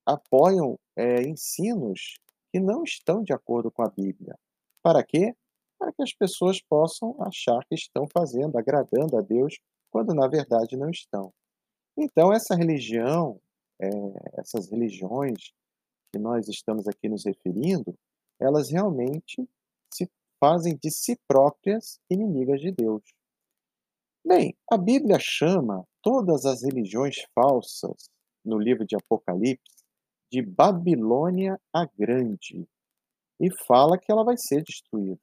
apoiam 0.04 0.78
é, 0.96 1.22
ensinos 1.22 2.18
que 2.52 2.60
não 2.60 2.82
estão 2.84 3.22
de 3.22 3.32
acordo 3.32 3.70
com 3.70 3.82
a 3.82 3.90
Bíblia. 3.90 4.38
Para 4.82 5.04
quê? 5.04 5.34
Para 5.78 5.92
que 5.92 6.02
as 6.02 6.12
pessoas 6.12 6.60
possam 6.60 7.16
achar 7.20 7.64
que 7.66 7.74
estão 7.74 8.06
fazendo, 8.12 8.56
agradando 8.56 9.16
a 9.16 9.20
Deus, 9.20 9.58
quando 9.90 10.14
na 10.14 10.28
verdade 10.28 10.76
não 10.76 10.90
estão. 10.90 11.32
Então, 11.96 12.32
essa 12.32 12.54
religião, 12.54 13.40
é, 13.80 13.88
essas 14.40 14.70
religiões 14.70 15.52
que 16.12 16.18
nós 16.18 16.48
estamos 16.48 16.86
aqui 16.86 17.08
nos 17.08 17.24
referindo, 17.24 17.94
elas 18.40 18.70
realmente 18.70 19.48
se 19.92 20.08
fazem 20.38 20.76
de 20.76 20.90
si 20.90 21.18
próprias 21.26 21.98
inimigas 22.10 22.60
de 22.60 22.70
Deus. 22.70 23.02
Bem, 24.28 24.56
a 24.68 24.76
Bíblia 24.76 25.18
chama 25.20 25.86
todas 26.02 26.44
as 26.44 26.64
religiões 26.64 27.14
falsas 27.32 28.10
no 28.44 28.58
livro 28.58 28.84
de 28.84 28.96
Apocalipse 28.96 29.84
de 30.32 30.42
Babilônia 30.42 31.56
a 31.72 31.86
Grande 31.96 32.68
e 33.38 33.48
fala 33.68 33.96
que 33.96 34.10
ela 34.10 34.24
vai 34.24 34.36
ser 34.36 34.64
destruída. 34.64 35.20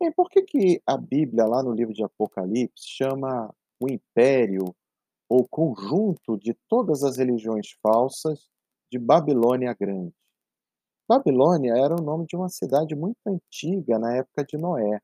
Bem, 0.00 0.10
por 0.10 0.28
que, 0.28 0.42
que 0.42 0.82
a 0.84 0.96
Bíblia, 0.96 1.46
lá 1.46 1.62
no 1.62 1.70
livro 1.70 1.94
de 1.94 2.02
Apocalipse, 2.02 2.88
chama 2.88 3.54
o 3.78 3.88
império 3.88 4.74
ou 5.28 5.46
conjunto 5.48 6.36
de 6.36 6.54
todas 6.68 7.04
as 7.04 7.18
religiões 7.18 7.68
falsas 7.80 8.48
de 8.90 8.98
Babilônia 8.98 9.72
Grande? 9.78 10.12
Babilônia 11.08 11.74
era 11.76 11.94
o 11.94 12.02
nome 12.02 12.26
de 12.26 12.34
uma 12.34 12.48
cidade 12.48 12.96
muito 12.96 13.18
antiga 13.24 13.96
na 13.96 14.16
época 14.16 14.44
de 14.44 14.58
Noé. 14.58 15.00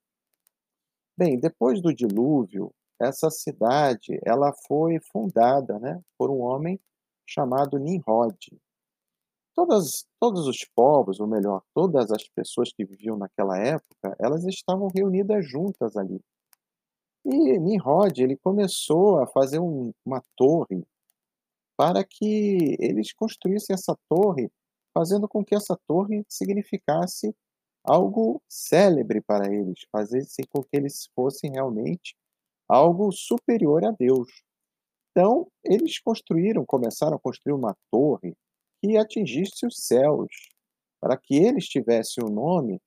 Bem, 1.24 1.38
depois 1.38 1.80
do 1.80 1.94
dilúvio, 1.94 2.74
essa 3.00 3.30
cidade 3.30 4.18
ela 4.24 4.52
foi 4.66 4.98
fundada 4.98 5.78
né, 5.78 6.02
por 6.18 6.32
um 6.32 6.40
homem 6.40 6.80
chamado 7.24 7.78
Nimrod. 7.78 8.36
Todas, 9.54 10.04
todos 10.18 10.48
os 10.48 10.64
povos, 10.74 11.20
ou 11.20 11.28
melhor, 11.28 11.62
todas 11.72 12.10
as 12.10 12.26
pessoas 12.26 12.72
que 12.72 12.84
viviam 12.84 13.16
naquela 13.16 13.56
época, 13.56 14.16
elas 14.18 14.44
estavam 14.46 14.88
reunidas 14.92 15.48
juntas 15.48 15.96
ali. 15.96 16.20
E 17.24 17.56
Nimrod 17.56 18.20
ele 18.20 18.36
começou 18.36 19.20
a 19.20 19.26
fazer 19.28 19.60
um, 19.60 19.92
uma 20.04 20.20
torre 20.36 20.84
para 21.76 22.02
que 22.02 22.76
eles 22.80 23.12
construíssem 23.12 23.74
essa 23.74 23.96
torre, 24.08 24.50
fazendo 24.92 25.28
com 25.28 25.44
que 25.44 25.54
essa 25.54 25.78
torre 25.86 26.26
significasse 26.28 27.32
algo 27.84 28.42
célebre 28.48 29.20
para 29.20 29.52
eles, 29.52 29.80
fazesse 29.90 30.42
com 30.48 30.62
que 30.62 30.76
eles 30.76 31.08
fossem 31.14 31.50
realmente 31.50 32.16
algo 32.68 33.10
superior 33.12 33.84
a 33.84 33.90
Deus. 33.90 34.28
Então, 35.10 35.46
eles 35.64 35.98
construíram, 35.98 36.64
começaram 36.64 37.16
a 37.16 37.20
construir 37.20 37.52
uma 37.52 37.76
torre 37.90 38.34
que 38.80 38.96
atingisse 38.96 39.66
os 39.66 39.76
céus, 39.86 40.28
para 41.00 41.16
que 41.16 41.34
eles 41.34 41.66
tivessem 41.66 42.24
um 42.24 42.30
nome 42.30 42.80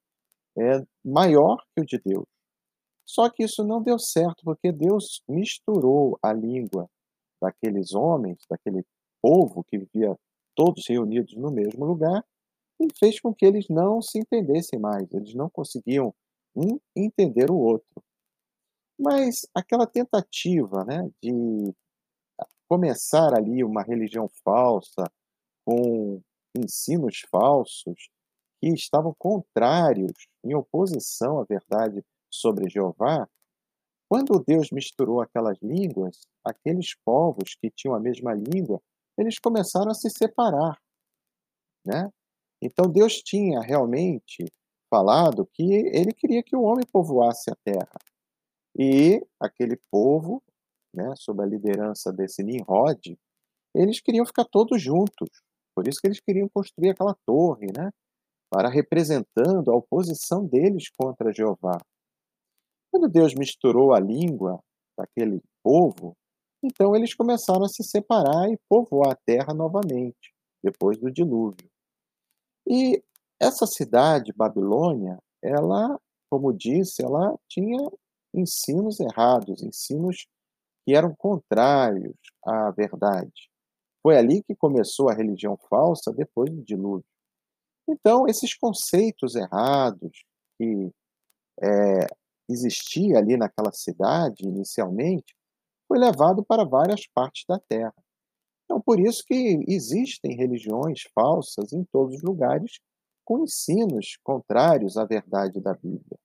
é, 0.58 0.82
maior 1.04 1.58
que 1.76 1.82
o 1.82 1.86
de 1.86 2.00
Deus. 2.00 2.26
Só 3.06 3.30
que 3.30 3.44
isso 3.44 3.64
não 3.64 3.84
deu 3.84 4.00
certo, 4.00 4.44
porque 4.44 4.72
Deus 4.72 5.22
misturou 5.28 6.18
a 6.24 6.34
língua 6.34 6.90
daqueles 7.42 7.94
homens, 7.94 8.40
daquele 8.50 8.84
povo 9.22 9.64
que 9.64 9.78
vivia 9.78 10.18
todos 10.56 10.88
reunidos 10.88 11.36
no 11.36 11.52
mesmo 11.52 11.86
lugar, 11.86 12.24
e 12.80 12.88
fez 12.98 13.20
com 13.20 13.34
que 13.34 13.46
eles 13.46 13.68
não 13.70 14.02
se 14.02 14.20
entendessem 14.20 14.80
mais, 14.80 15.12
eles 15.14 15.34
não 15.34 15.50
conseguiam 15.50 16.14
um 16.56 16.80
entender 16.96 17.50
o 17.50 17.58
outro. 17.58 18.04
Mas 18.98 19.46
aquela 19.54 19.86
tentativa 19.86 20.86
né, 20.86 21.10
de 21.22 21.74
começar 22.68 23.34
ali 23.34 23.64
uma 23.64 23.84
religião 23.84 24.30
falsa, 24.44 25.10
com 25.66 26.22
ensinos 26.58 27.22
falsos, 27.30 28.10
que 28.62 28.70
estavam 28.70 29.14
contrários, 29.18 30.14
em 30.44 30.56
oposição 30.56 31.40
à 31.40 31.44
verdade 31.44 32.04
sobre 32.32 32.70
Jeová, 32.70 33.28
quando 34.10 34.44
Deus 34.46 34.70
misturou 34.72 35.22
aquelas 35.22 35.58
línguas, 35.62 36.28
aqueles 36.44 36.96
povos 37.04 37.56
que 37.56 37.72
tinham 37.72 37.96
a 37.96 38.00
mesma 38.00 38.34
língua, 38.34 38.82
eles 39.18 39.40
começaram 39.40 39.92
a 39.92 39.96
se 39.96 40.10
separar, 40.10 40.80
né? 41.86 42.12
Então 42.62 42.92
Deus 42.92 43.22
tinha 43.22 43.60
realmente 43.62 44.46
falado 44.90 45.48
que 45.54 45.74
ele 45.74 46.14
queria 46.14 46.44
que 46.44 46.56
o 46.56 46.62
homem 46.62 46.86
povoasse 46.92 47.52
a 47.52 47.56
terra. 47.64 48.00
E 48.78 49.26
aquele 49.40 49.80
povo, 49.92 50.42
né, 50.94 51.14
sob 51.16 51.42
a 51.44 51.46
liderança 51.46 52.12
desse 52.12 52.44
Nimrod, 52.44 53.18
eles 53.74 54.00
queriam 54.00 54.26
ficar 54.26 54.46
todos 54.46 54.82
juntos. 54.82 55.30
por 55.76 55.90
isso 55.90 56.00
que 56.00 56.08
eles 56.08 56.22
queriam 56.22 56.48
construir 56.48 56.92
aquela 56.92 57.14
torre, 57.26 57.68
né, 57.68 57.92
para 58.50 58.70
representando 58.70 59.70
a 59.70 59.76
oposição 59.76 60.46
deles 60.46 60.90
contra 60.90 61.34
Jeová. 61.34 61.78
Quando 62.90 63.10
Deus 63.10 63.34
misturou 63.34 63.94
a 63.94 64.00
língua 64.00 64.58
daquele 64.98 65.42
povo, 65.62 66.16
então 66.64 66.96
eles 66.96 67.14
começaram 67.14 67.66
a 67.66 67.68
se 67.68 67.84
separar 67.84 68.50
e 68.50 68.58
povoar 68.70 69.12
a 69.12 69.20
terra 69.26 69.54
novamente, 69.54 70.34
depois 70.64 70.98
do 70.98 71.12
dilúvio. 71.12 71.70
E 72.68 73.04
essa 73.40 73.66
cidade, 73.66 74.34
Babilônia, 74.34 75.20
ela, 75.42 76.00
como 76.30 76.54
disse, 76.54 77.04
ela 77.04 77.38
tinha 77.48 77.90
ensinos 78.34 79.00
errados, 79.00 79.64
ensinos 79.64 80.28
que 80.86 80.96
eram 80.96 81.16
contrários 81.16 82.16
à 82.46 82.72
verdade. 82.72 83.50
Foi 84.02 84.18
ali 84.18 84.44
que 84.44 84.56
começou 84.56 85.10
a 85.10 85.14
religião 85.14 85.58
falsa 85.70 86.12
depois 86.14 86.52
do 86.52 86.64
dilúvio. 86.64 87.06
Então, 87.88 88.28
esses 88.28 88.56
conceitos 88.56 89.36
errados 89.36 90.26
que 90.58 90.92
é, 91.62 92.08
existia 92.50 93.18
ali 93.18 93.38
naquela 93.38 93.72
cidade 93.72 94.46
inicialmente, 94.46 95.36
foi 95.88 95.98
levado 96.00 96.44
para 96.44 96.64
várias 96.64 97.08
partes 97.08 97.46
da 97.48 97.60
terra. 97.60 97.94
Então, 98.66 98.82
por 98.82 99.00
isso 99.00 99.24
que 99.26 99.64
existem 99.68 100.36
religiões 100.36 101.04
falsas 101.14 101.72
em 101.72 101.84
todos 101.86 102.16
os 102.16 102.24
lugares 102.24 102.80
com 103.24 103.44
ensinos 103.44 104.18
contrários 104.24 104.98
à 104.98 105.06
verdade 105.06 105.62
da 105.62 105.74
Bíblia. 105.74 106.18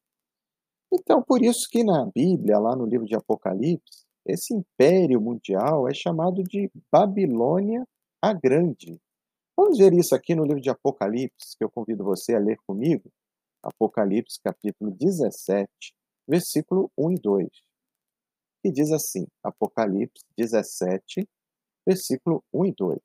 Então, 0.92 1.22
por 1.22 1.42
isso 1.42 1.68
que 1.70 1.84
na 1.84 2.04
Bíblia, 2.06 2.58
lá 2.58 2.74
no 2.74 2.84
livro 2.84 3.06
de 3.06 3.14
Apocalipse, 3.14 4.04
esse 4.26 4.54
império 4.54 5.20
mundial 5.20 5.88
é 5.88 5.94
chamado 5.94 6.42
de 6.42 6.70
Babilônia 6.90 7.86
a 8.20 8.32
Grande. 8.32 9.00
Vamos 9.56 9.78
ver 9.78 9.92
isso 9.92 10.14
aqui 10.14 10.34
no 10.34 10.44
livro 10.44 10.60
de 10.60 10.70
Apocalipse, 10.70 11.56
que 11.56 11.64
eu 11.64 11.70
convido 11.70 12.04
você 12.04 12.34
a 12.34 12.38
ler 12.38 12.58
comigo. 12.66 13.10
Apocalipse, 13.62 14.40
capítulo 14.42 14.90
17, 14.90 15.68
versículo 16.26 16.90
1 16.96 17.12
e 17.12 17.14
2. 17.16 17.48
Que 18.62 18.72
diz 18.72 18.90
assim, 18.90 19.26
Apocalipse 19.42 20.24
17, 20.36 21.28
versículo 21.86 22.44
1 22.52 22.66
e 22.66 22.72
2. 22.72 22.98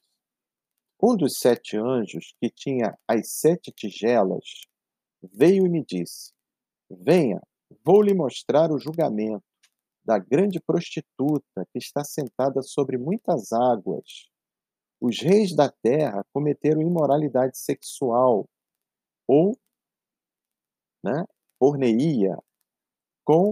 Um 1.02 1.16
dos 1.18 1.38
sete 1.38 1.78
anjos 1.78 2.34
que 2.40 2.50
tinha 2.50 2.98
as 3.08 3.30
sete 3.32 3.72
tigelas 3.72 4.62
veio 5.22 5.66
e 5.66 5.70
me 5.70 5.84
disse: 5.84 6.32
Venha, 6.90 7.42
vou 7.84 8.02
lhe 8.02 8.14
mostrar 8.14 8.72
o 8.72 8.80
julgamento 8.80 9.44
da 10.04 10.18
grande 10.18 10.60
prostituta 10.60 11.66
que 11.72 11.80
está 11.80 12.04
sentada 12.04 12.62
sobre 12.62 12.98
muitas 12.98 13.52
águas. 13.52 14.30
Os 15.02 15.20
reis 15.20 15.56
da 15.56 15.70
terra 15.70 16.24
cometeram 16.32 16.82
imoralidade 16.82 17.58
sexual 17.58 18.48
ou 19.28 19.58
né, 21.04 21.26
porneia 21.60 22.38
com 23.24 23.52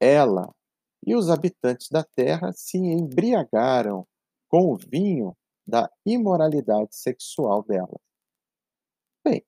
ela, 0.00 0.54
e 1.04 1.14
os 1.14 1.28
habitantes 1.28 1.88
da 1.88 2.04
terra 2.04 2.52
se 2.52 2.78
embriagaram 2.78 4.06
com 4.48 4.72
o 4.72 4.76
vinho 4.76 5.36
da 5.66 5.90
imoralidade 6.04 6.96
sexual 6.96 7.62
dela. 7.62 8.00
Bem, 9.24 9.44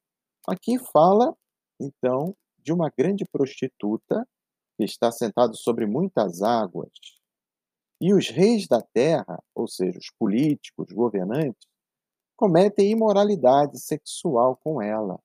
aqui 0.46 0.78
fala, 0.78 1.34
então, 1.80 2.36
de 2.58 2.72
uma 2.72 2.90
grande 2.90 3.24
prostituta 3.24 4.28
que 4.76 4.84
está 4.84 5.10
sentada 5.10 5.54
sobre 5.54 5.86
muitas 5.86 6.42
águas. 6.42 6.90
E 8.00 8.14
os 8.14 8.28
reis 8.28 8.66
da 8.66 8.80
terra, 8.80 9.42
ou 9.54 9.66
seja, 9.68 9.98
os 9.98 10.10
políticos, 10.18 10.88
os 10.88 10.94
governantes, 10.94 11.68
cometem 12.36 12.90
imoralidade 12.90 13.78
sexual 13.78 14.56
com 14.56 14.80
ela. 14.80 15.18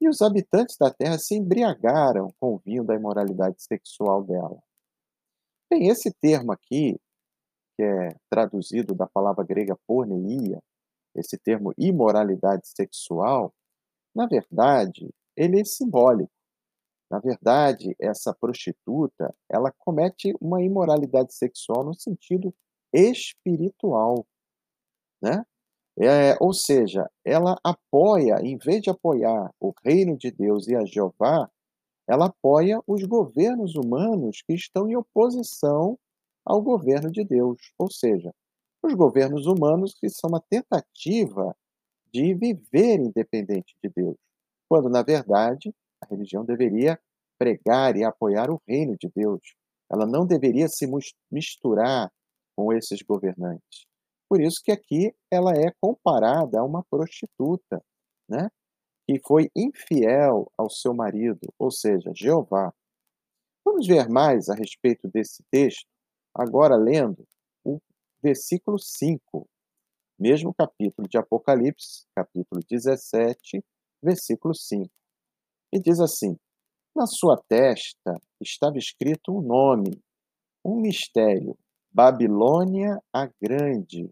E 0.00 0.08
os 0.08 0.22
habitantes 0.22 0.76
da 0.78 0.90
terra 0.92 1.18
se 1.18 1.34
embriagaram 1.34 2.32
com 2.40 2.54
o 2.54 2.58
vinho 2.58 2.84
da 2.84 2.94
imoralidade 2.94 3.62
sexual 3.62 4.22
dela. 4.22 4.62
Bem, 5.68 5.88
esse 5.88 6.12
termo 6.12 6.52
aqui, 6.52 6.96
que 7.80 7.82
é 7.82 8.14
traduzido 8.28 8.94
da 8.94 9.06
palavra 9.06 9.42
grega 9.42 9.74
porneia, 9.86 10.62
esse 11.16 11.38
termo 11.38 11.72
imoralidade 11.78 12.68
sexual, 12.68 13.54
na 14.14 14.26
verdade, 14.26 15.08
ele 15.34 15.58
é 15.58 15.64
simbólico. 15.64 16.30
Na 17.10 17.18
verdade, 17.18 17.96
essa 17.98 18.34
prostituta, 18.34 19.34
ela 19.48 19.72
comete 19.78 20.34
uma 20.40 20.62
imoralidade 20.62 21.34
sexual 21.34 21.82
no 21.82 21.94
sentido 21.94 22.54
espiritual, 22.92 24.26
né? 25.22 25.42
É, 25.98 26.36
ou 26.38 26.52
seja, 26.52 27.10
ela 27.24 27.58
apoia, 27.64 28.40
em 28.42 28.56
vez 28.58 28.82
de 28.82 28.90
apoiar 28.90 29.50
o 29.58 29.72
reino 29.84 30.16
de 30.16 30.30
Deus 30.30 30.68
e 30.68 30.76
a 30.76 30.84
Jeová, 30.84 31.50
ela 32.06 32.26
apoia 32.26 32.80
os 32.86 33.02
governos 33.04 33.74
humanos 33.74 34.42
que 34.46 34.54
estão 34.54 34.88
em 34.88 34.96
oposição 34.96 35.98
ao 36.44 36.62
governo 36.62 37.10
de 37.10 37.24
Deus, 37.24 37.72
ou 37.78 37.90
seja, 37.90 38.32
os 38.82 38.94
governos 38.94 39.46
humanos 39.46 39.94
que 39.94 40.08
são 40.08 40.30
uma 40.30 40.40
tentativa 40.40 41.54
de 42.12 42.34
viver 42.34 43.00
independente 43.00 43.76
de 43.82 43.90
Deus, 43.94 44.16
quando 44.68 44.88
na 44.88 45.02
verdade 45.02 45.74
a 46.02 46.06
religião 46.06 46.44
deveria 46.44 46.98
pregar 47.38 47.96
e 47.96 48.04
apoiar 48.04 48.50
o 48.50 48.60
reino 48.66 48.96
de 48.98 49.10
Deus. 49.14 49.40
Ela 49.90 50.06
não 50.06 50.26
deveria 50.26 50.68
se 50.68 50.86
misturar 51.30 52.10
com 52.56 52.72
esses 52.72 53.02
governantes. 53.02 53.86
Por 54.28 54.40
isso 54.40 54.60
que 54.62 54.70
aqui 54.70 55.12
ela 55.30 55.52
é 55.52 55.72
comparada 55.80 56.60
a 56.60 56.64
uma 56.64 56.84
prostituta, 56.84 57.82
né? 58.28 58.48
Que 59.06 59.20
foi 59.26 59.50
infiel 59.56 60.50
ao 60.56 60.70
seu 60.70 60.94
marido, 60.94 61.52
ou 61.58 61.70
seja, 61.70 62.12
Jeová. 62.14 62.72
Vamos 63.64 63.86
ver 63.86 64.08
mais 64.08 64.48
a 64.48 64.54
respeito 64.54 65.08
desse 65.08 65.42
texto, 65.50 65.88
agora 66.34 66.76
lendo 66.76 67.26
o 67.64 67.80
versículo 68.22 68.78
5, 68.78 69.48
mesmo 70.18 70.54
capítulo 70.54 71.08
de 71.08 71.18
Apocalipse, 71.18 72.06
capítulo 72.14 72.60
17, 72.68 73.64
versículo 74.02 74.54
5. 74.54 74.88
E 75.72 75.80
diz 75.80 76.00
assim: 76.00 76.36
Na 76.94 77.06
sua 77.06 77.36
testa 77.48 78.20
estava 78.40 78.76
escrito 78.78 79.36
um 79.36 79.40
nome, 79.40 80.02
um 80.64 80.80
mistério, 80.80 81.56
Babilônia 81.92 83.00
a 83.12 83.28
Grande, 83.40 84.10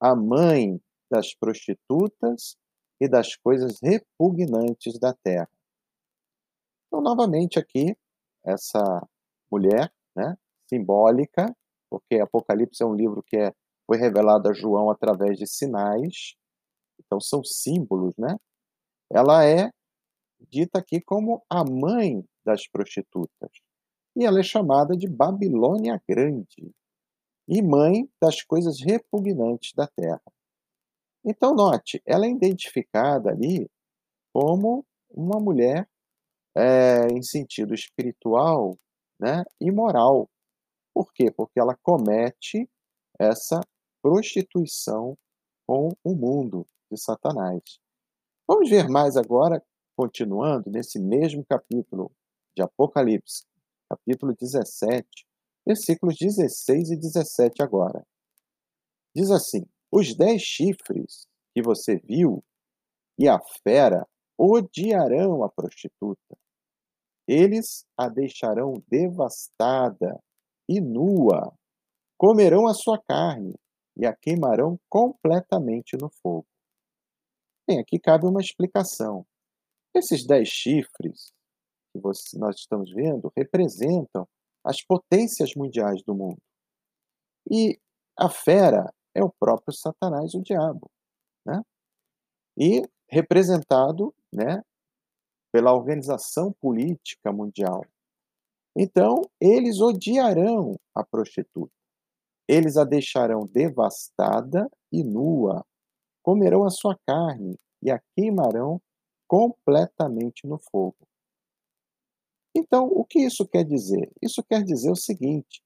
a 0.00 0.14
mãe 0.14 0.80
das 1.10 1.34
prostitutas 1.34 2.56
e 3.00 3.08
das 3.08 3.36
coisas 3.36 3.78
repugnantes 3.82 4.98
da 4.98 5.12
terra. 5.14 5.48
Então, 6.86 7.02
novamente 7.02 7.58
aqui, 7.58 7.96
essa 8.44 9.06
mulher, 9.50 9.92
né, 10.16 10.36
simbólica, 10.74 11.54
porque 11.90 12.16
Apocalipse 12.16 12.82
é 12.82 12.86
um 12.86 12.94
livro 12.94 13.22
que 13.22 13.36
é, 13.36 13.52
foi 13.86 13.98
revelado 13.98 14.48
a 14.48 14.52
João 14.52 14.90
através 14.90 15.38
de 15.38 15.46
sinais, 15.46 16.34
então 16.98 17.20
são 17.20 17.42
símbolos, 17.44 18.14
né? 18.16 18.36
Ela 19.10 19.44
é 19.44 19.70
dita 20.50 20.78
aqui 20.78 21.00
como 21.00 21.42
a 21.48 21.64
mãe 21.64 22.24
das 22.44 22.66
prostitutas. 22.68 23.50
E 24.16 24.24
ela 24.24 24.40
é 24.40 24.42
chamada 24.42 24.96
de 24.96 25.08
Babilônia 25.08 26.00
Grande, 26.08 26.72
e 27.48 27.62
mãe 27.62 28.08
das 28.20 28.42
coisas 28.42 28.80
repugnantes 28.80 29.72
da 29.74 29.86
terra. 29.86 30.22
Então, 31.24 31.54
note, 31.54 32.02
ela 32.06 32.26
é 32.26 32.30
identificada 32.30 33.30
ali 33.30 33.68
como 34.32 34.84
uma 35.10 35.38
mulher 35.40 35.88
é, 36.56 37.06
em 37.08 37.22
sentido 37.22 37.74
espiritual 37.74 38.78
né, 39.18 39.44
e 39.60 39.70
moral. 39.70 40.28
Por 40.94 41.12
quê? 41.12 41.30
Porque 41.30 41.58
ela 41.58 41.76
comete 41.82 42.70
essa 43.18 43.60
prostituição 44.00 45.18
com 45.66 45.88
o 46.04 46.14
mundo 46.14 46.66
de 46.90 47.00
Satanás. 47.00 47.62
Vamos 48.46 48.70
ver 48.70 48.88
mais 48.88 49.16
agora, 49.16 49.60
continuando 49.96 50.70
nesse 50.70 51.00
mesmo 51.00 51.44
capítulo 51.44 52.12
de 52.56 52.62
Apocalipse, 52.62 53.44
capítulo 53.88 54.34
17, 54.38 55.08
versículos 55.66 56.16
16 56.16 56.90
e 56.90 56.96
17 56.96 57.62
agora. 57.62 58.06
Diz 59.16 59.30
assim: 59.30 59.66
Os 59.90 60.14
dez 60.14 60.42
chifres 60.42 61.26
que 61.54 61.62
você 61.62 61.96
viu 61.96 62.44
e 63.18 63.28
a 63.28 63.40
fera 63.62 64.06
odiarão 64.38 65.42
a 65.42 65.48
prostituta. 65.48 66.36
Eles 67.26 67.86
a 67.96 68.08
deixarão 68.08 68.74
devastada 68.88 70.20
e 70.68 70.80
nua, 70.80 71.52
comerão 72.18 72.66
a 72.66 72.74
sua 72.74 73.00
carne 73.02 73.54
e 73.96 74.06
a 74.06 74.14
queimarão 74.14 74.78
completamente 74.88 75.96
no 75.96 76.10
fogo. 76.22 76.46
Bem, 77.68 77.78
aqui 77.78 77.98
cabe 77.98 78.26
uma 78.26 78.40
explicação. 78.40 79.26
Esses 79.94 80.26
dez 80.26 80.48
chifres 80.48 81.32
que 81.92 82.38
nós 82.38 82.56
estamos 82.56 82.90
vendo 82.92 83.32
representam 83.36 84.26
as 84.64 84.82
potências 84.82 85.54
mundiais 85.54 86.02
do 86.02 86.14
mundo. 86.14 86.40
E 87.50 87.78
a 88.18 88.28
fera 88.28 88.92
é 89.14 89.22
o 89.22 89.32
próprio 89.38 89.72
Satanás, 89.72 90.34
o 90.34 90.42
diabo. 90.42 90.90
Né? 91.46 91.62
e 92.56 92.82
representado, 93.10 94.14
né, 94.32 94.62
pela 95.52 95.72
organização 95.72 96.52
política 96.60 97.32
mundial. 97.32 97.84
Então, 98.76 99.22
eles 99.40 99.80
odiarão 99.80 100.78
a 100.94 101.04
prostituta. 101.04 101.72
Eles 102.48 102.76
a 102.76 102.84
deixarão 102.84 103.46
devastada 103.46 104.68
e 104.92 105.02
nua, 105.02 105.64
comerão 106.22 106.64
a 106.64 106.70
sua 106.70 106.98
carne 107.06 107.58
e 107.82 107.90
a 107.90 108.00
queimarão 108.14 108.80
completamente 109.26 110.46
no 110.46 110.58
fogo. 110.58 111.06
Então, 112.54 112.86
o 112.86 113.04
que 113.04 113.20
isso 113.20 113.46
quer 113.46 113.64
dizer? 113.64 114.10
Isso 114.22 114.42
quer 114.42 114.62
dizer 114.62 114.90
o 114.90 114.96
seguinte: 114.96 115.62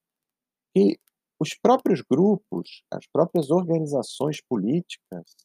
que 0.75 0.99
os 1.41 1.55
próprios 1.55 2.01
grupos, 2.03 2.83
as 2.91 3.07
próprias 3.07 3.51
organizações 3.51 4.41
políticas 4.41 5.37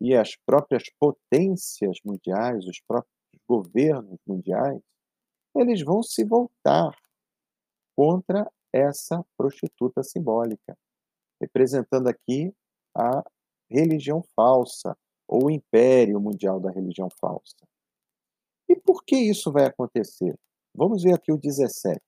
e 0.00 0.14
as 0.14 0.36
próprias 0.44 0.84
potências 0.98 1.98
mundiais, 2.04 2.66
os 2.66 2.80
próprios 2.80 3.14
governos 3.48 4.18
mundiais, 4.26 4.80
eles 5.54 5.82
vão 5.82 6.02
se 6.02 6.24
voltar 6.24 6.96
contra 7.96 8.50
essa 8.72 9.24
prostituta 9.36 10.02
simbólica, 10.02 10.76
representando 11.40 12.08
aqui 12.08 12.52
a 12.96 13.24
religião 13.70 14.22
falsa, 14.34 14.96
ou 15.26 15.46
o 15.46 15.50
império 15.50 16.20
mundial 16.20 16.60
da 16.60 16.70
religião 16.70 17.08
falsa. 17.20 17.66
E 18.68 18.76
por 18.76 19.04
que 19.04 19.16
isso 19.16 19.50
vai 19.52 19.64
acontecer? 19.64 20.38
Vamos 20.74 21.02
ver 21.02 21.14
aqui 21.14 21.32
o 21.32 21.38
17. 21.38 22.00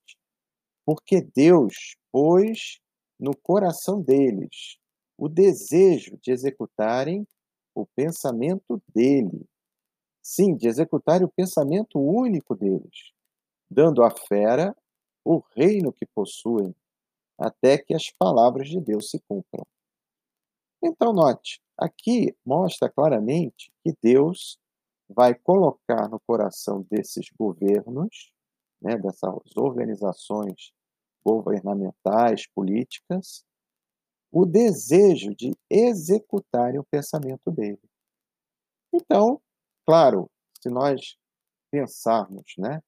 Porque 0.85 1.21
Deus 1.21 1.97
pôs 2.13 2.81
no 3.19 3.37
coração 3.37 4.01
deles 4.01 4.79
o 5.19 5.29
desejo 5.29 6.19
de 6.23 6.31
executarem 6.31 7.27
o 7.75 7.87
pensamento 7.87 8.83
dele. 8.95 9.47
Sim, 10.23 10.57
de 10.57 10.69
executarem 10.69 11.27
o 11.27 11.31
pensamento 11.31 11.99
único 11.99 12.55
deles, 12.55 13.13
dando 13.71 14.03
à 14.03 14.11
fera 14.11 14.75
o 15.25 15.43
reino 15.57 15.93
que 15.93 16.07
possuem, 16.07 16.75
até 17.39 17.77
que 17.79 17.95
as 17.95 18.11
palavras 18.19 18.69
de 18.69 18.81
Deus 18.81 19.11
se 19.11 19.21
cumpram. 19.29 19.67
Então, 20.83 21.13
note, 21.13 21.61
aqui 21.77 22.35
mostra 22.45 22.89
claramente 22.89 23.73
que 23.83 23.93
Deus 24.03 24.59
vai 25.09 25.35
colocar 25.35 26.09
no 26.09 26.21
coração 26.21 26.87
desses 26.91 27.27
governos, 27.39 28.33
né, 28.81 28.97
dessas 28.97 29.57
organizações 29.57 30.73
governamentais, 31.25 32.47
políticas, 32.55 33.45
o 34.31 34.45
desejo 34.45 35.35
de 35.35 35.51
executarem 35.71 36.79
o 36.79 36.85
pensamento 36.85 37.51
dele. 37.51 37.81
Então, 38.93 39.41
claro, 39.85 40.31
se 40.61 40.69
nós 40.69 41.17
pensarmos 41.71 42.55
né, 42.59 42.81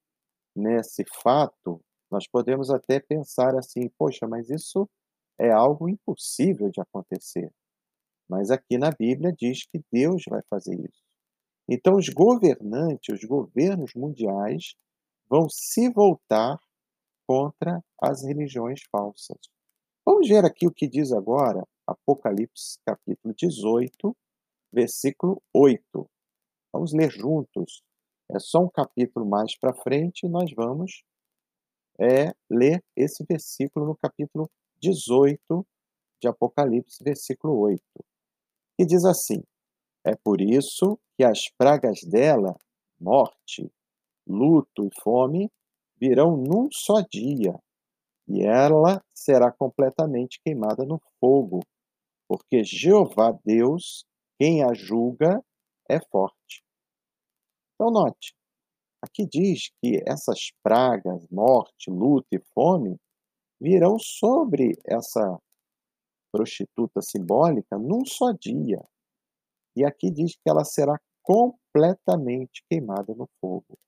nesse 0.59 1.05
fato, 1.23 1.81
nós 2.11 2.27
podemos 2.29 2.71
até 2.71 3.01
pensar 3.01 3.57
assim: 3.57 3.89
poxa, 3.99 4.27
mas 4.27 4.51
isso 4.51 4.89
é 5.39 5.51
algo 5.51 5.89
impossível 5.89 6.71
de 6.71 6.81
acontecer. 6.81 7.51
Mas 8.29 8.51
aqui 8.51 8.77
na 8.77 8.91
Bíblia 8.91 9.33
diz 9.33 9.65
que 9.67 9.81
Deus 9.91 10.23
vai 10.29 10.43
fazer 10.51 10.75
isso. 10.75 11.03
Então, 11.69 11.97
os 11.97 12.09
governantes, 12.09 13.15
os 13.15 13.25
governos 13.25 13.93
mundiais, 13.95 14.75
vão 15.29 15.49
se 15.49 15.91
voltar 15.91 16.59
contra 17.27 17.83
as 18.03 18.23
religiões 18.25 18.81
falsas. 18.91 19.39
Vamos 20.05 20.29
ver 20.29 20.45
aqui 20.45 20.67
o 20.67 20.73
que 20.73 20.89
diz 20.89 21.13
agora 21.13 21.63
Apocalipse, 21.87 22.79
capítulo 22.85 23.35
18, 23.35 24.17
versículo 24.73 25.43
8. 25.55 26.11
Vamos 26.73 26.93
ler 26.93 27.11
juntos. 27.11 27.83
É 28.31 28.39
só 28.39 28.61
um 28.61 28.69
capítulo 28.69 29.27
mais 29.27 29.57
para 29.59 29.75
frente 29.75 30.27
e 30.27 30.29
nós 30.29 30.53
vamos 30.55 31.03
é, 31.99 32.35
ler 32.51 32.83
esse 32.97 33.25
versículo 33.25 33.87
no 33.87 33.97
capítulo 33.97 34.51
18 34.81 35.67
de 36.21 36.29
Apocalipse, 36.29 37.03
versículo 37.03 37.59
8 37.59 37.83
e 38.79 38.87
diz 38.87 39.05
assim: 39.05 39.43
É 40.05 40.15
por 40.15 40.41
isso 40.41 40.99
que 41.17 41.25
as 41.25 41.51
pragas 41.59 42.01
dela, 42.05 42.57
morte, 43.01 43.71
luto 44.27 44.85
e 44.85 44.91
fome, 45.03 45.51
virão 46.01 46.37
num 46.37 46.69
só 46.71 47.01
dia, 47.11 47.59
e 48.29 48.45
ela 48.45 49.03
será 49.13 49.51
completamente 49.51 50.41
queimada 50.45 50.85
no 50.85 51.01
fogo, 51.19 51.61
porque 52.29 52.63
Jeová 52.63 53.37
Deus, 53.45 54.05
quem 54.39 54.63
a 54.63 54.73
julga, 54.75 55.43
é 55.89 55.99
forte. 56.01 56.63
Então, 57.81 57.93
note, 57.93 58.35
aqui 59.01 59.25
diz 59.25 59.71
que 59.81 60.03
essas 60.05 60.51
pragas, 60.65 61.25
morte, 61.31 61.89
luto 61.89 62.27
e 62.33 62.41
fome, 62.53 62.99
virão 63.61 64.01
sobre 64.01 64.77
essa 64.85 65.39
prostituta 66.33 67.01
simbólica 67.01 67.79
num 67.79 68.05
só 68.05 68.33
dia. 68.33 68.85
E 69.77 69.85
aqui 69.85 70.11
diz 70.11 70.35
que 70.35 70.51
ela 70.51 70.65
será 70.65 70.99
completamente 71.23 72.65
queimada 72.69 73.15
no 73.15 73.29
fogo. 73.41 73.79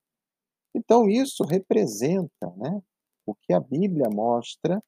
Então, 0.72 1.08
isso 1.08 1.42
representa 1.42 2.48
né, 2.56 2.80
o 3.26 3.34
que 3.34 3.52
a 3.52 3.58
Bíblia 3.58 4.08
mostra 4.08 4.80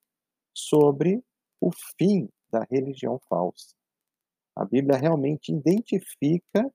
sobre 0.55 1.21
o 1.59 1.71
fim 1.99 2.29
da 2.49 2.65
religião 2.71 3.19
falsa. 3.27 3.75
A 4.55 4.63
Bíblia 4.63 4.97
realmente 4.97 5.51
identifica 5.51 6.71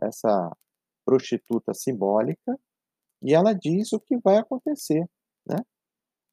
essa 0.00 0.50
prostituta 1.04 1.74
simbólica 1.74 2.58
e 3.22 3.34
ela 3.34 3.52
diz 3.52 3.92
o 3.92 4.00
que 4.00 4.18
vai 4.18 4.38
acontecer. 4.38 5.04
Né? 5.46 5.56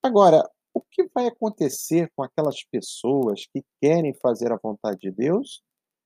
Agora, 0.04 0.44
o 0.74 0.82
que 0.82 1.08
vai 1.14 1.28
acontecer 1.28 2.12
com 2.16 2.24
aquelas 2.24 2.64
pessoas 2.64 3.46
que 3.54 3.64
querem 3.82 4.14
fazer 4.14 4.52
a 4.52 4.60
vontade 4.62 5.00
de 5.00 5.12
Deus 5.12 5.62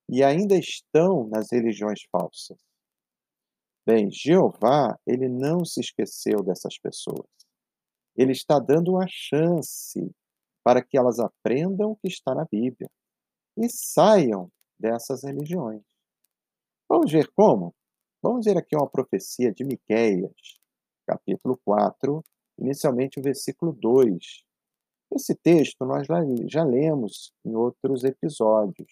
e 0.10 0.24
ainda 0.24 0.56
estão 0.56 1.28
nas 1.28 1.52
religiões 1.52 2.02
falsas? 2.12 2.58
Bem, 3.86 4.10
Jeová, 4.10 4.98
ele 5.06 5.28
não 5.28 5.66
se 5.66 5.82
esqueceu 5.82 6.42
dessas 6.42 6.78
pessoas. 6.78 7.28
Ele 8.16 8.32
está 8.32 8.60
dando 8.60 8.92
uma 8.92 9.06
chance 9.08 10.10
para 10.64 10.82
que 10.82 10.98
elas 10.98 11.20
aprendam 11.20 11.92
o 11.92 11.98
que 11.98 12.08
está 12.08 12.34
na 12.34 12.46
Bíblia 12.50 12.90
e 13.58 13.70
saiam 13.70 14.50
dessas 14.80 15.24
religiões. 15.24 15.82
Vamos 16.90 17.12
ver 17.12 17.30
como? 17.36 17.74
Vamos 18.24 18.46
ver 18.46 18.58
aqui 18.58 18.74
uma 18.74 18.90
profecia 18.90 19.52
de 19.52 19.66
Miqueias, 19.66 20.32
capítulo 21.06 21.60
4, 21.66 22.24
inicialmente 22.58 23.20
o 23.20 23.22
versículo 23.22 23.74
2. 23.74 24.46
Esse 25.14 25.36
texto 25.36 25.86
nós 25.86 26.08
já 26.50 26.64
lemos 26.64 27.34
em 27.44 27.54
outros 27.54 28.06
episódios, 28.06 28.88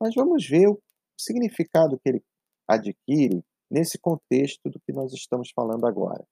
mas 0.00 0.14
vamos 0.14 0.48
ver 0.48 0.66
o 0.68 0.80
significado 1.14 2.00
que 2.00 2.08
ele 2.08 2.24
adquire 2.66 3.44
nesse 3.70 3.98
contexto 3.98 4.70
do 4.70 4.80
que 4.80 4.94
nós 4.94 5.12
estamos 5.12 5.50
falando 5.54 5.86
agora. 5.86 6.26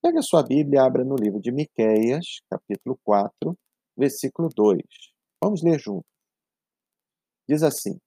Pega 0.00 0.20
a 0.20 0.22
sua 0.22 0.44
Bíblia 0.44 0.78
e 0.78 0.80
abra 0.80 1.04
no 1.04 1.16
livro 1.16 1.40
de 1.40 1.50
Miqueias, 1.50 2.40
capítulo 2.48 2.96
4, 3.02 3.58
versículo 3.96 4.48
2. 4.54 4.80
Vamos 5.42 5.60
ler 5.60 5.80
juntos. 5.80 6.08
Diz 7.48 7.64
assim: 7.64 7.98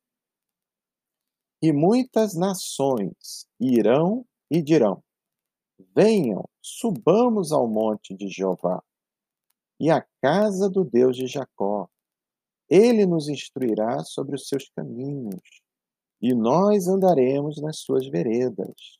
E 1.61 1.73
muitas 1.73 2.33
nações 2.33 3.46
irão 3.59 4.25
e 4.49 4.61
dirão: 4.61 5.03
Venham, 5.95 6.47
subamos 6.61 7.51
ao 7.51 7.67
monte 7.67 8.15
de 8.15 8.27
Jeová 8.27 8.83
e 9.79 9.91
a 9.91 10.05
casa 10.21 10.69
do 10.69 10.83
Deus 10.83 11.15
de 11.15 11.27
Jacó. 11.27 11.87
Ele 12.69 13.05
nos 13.05 13.29
instruirá 13.29 14.03
sobre 14.03 14.35
os 14.35 14.47
seus 14.47 14.69
caminhos, 14.69 15.61
e 16.21 16.33
nós 16.33 16.87
andaremos 16.87 17.61
nas 17.61 17.79
suas 17.79 18.07
veredas. 18.07 18.99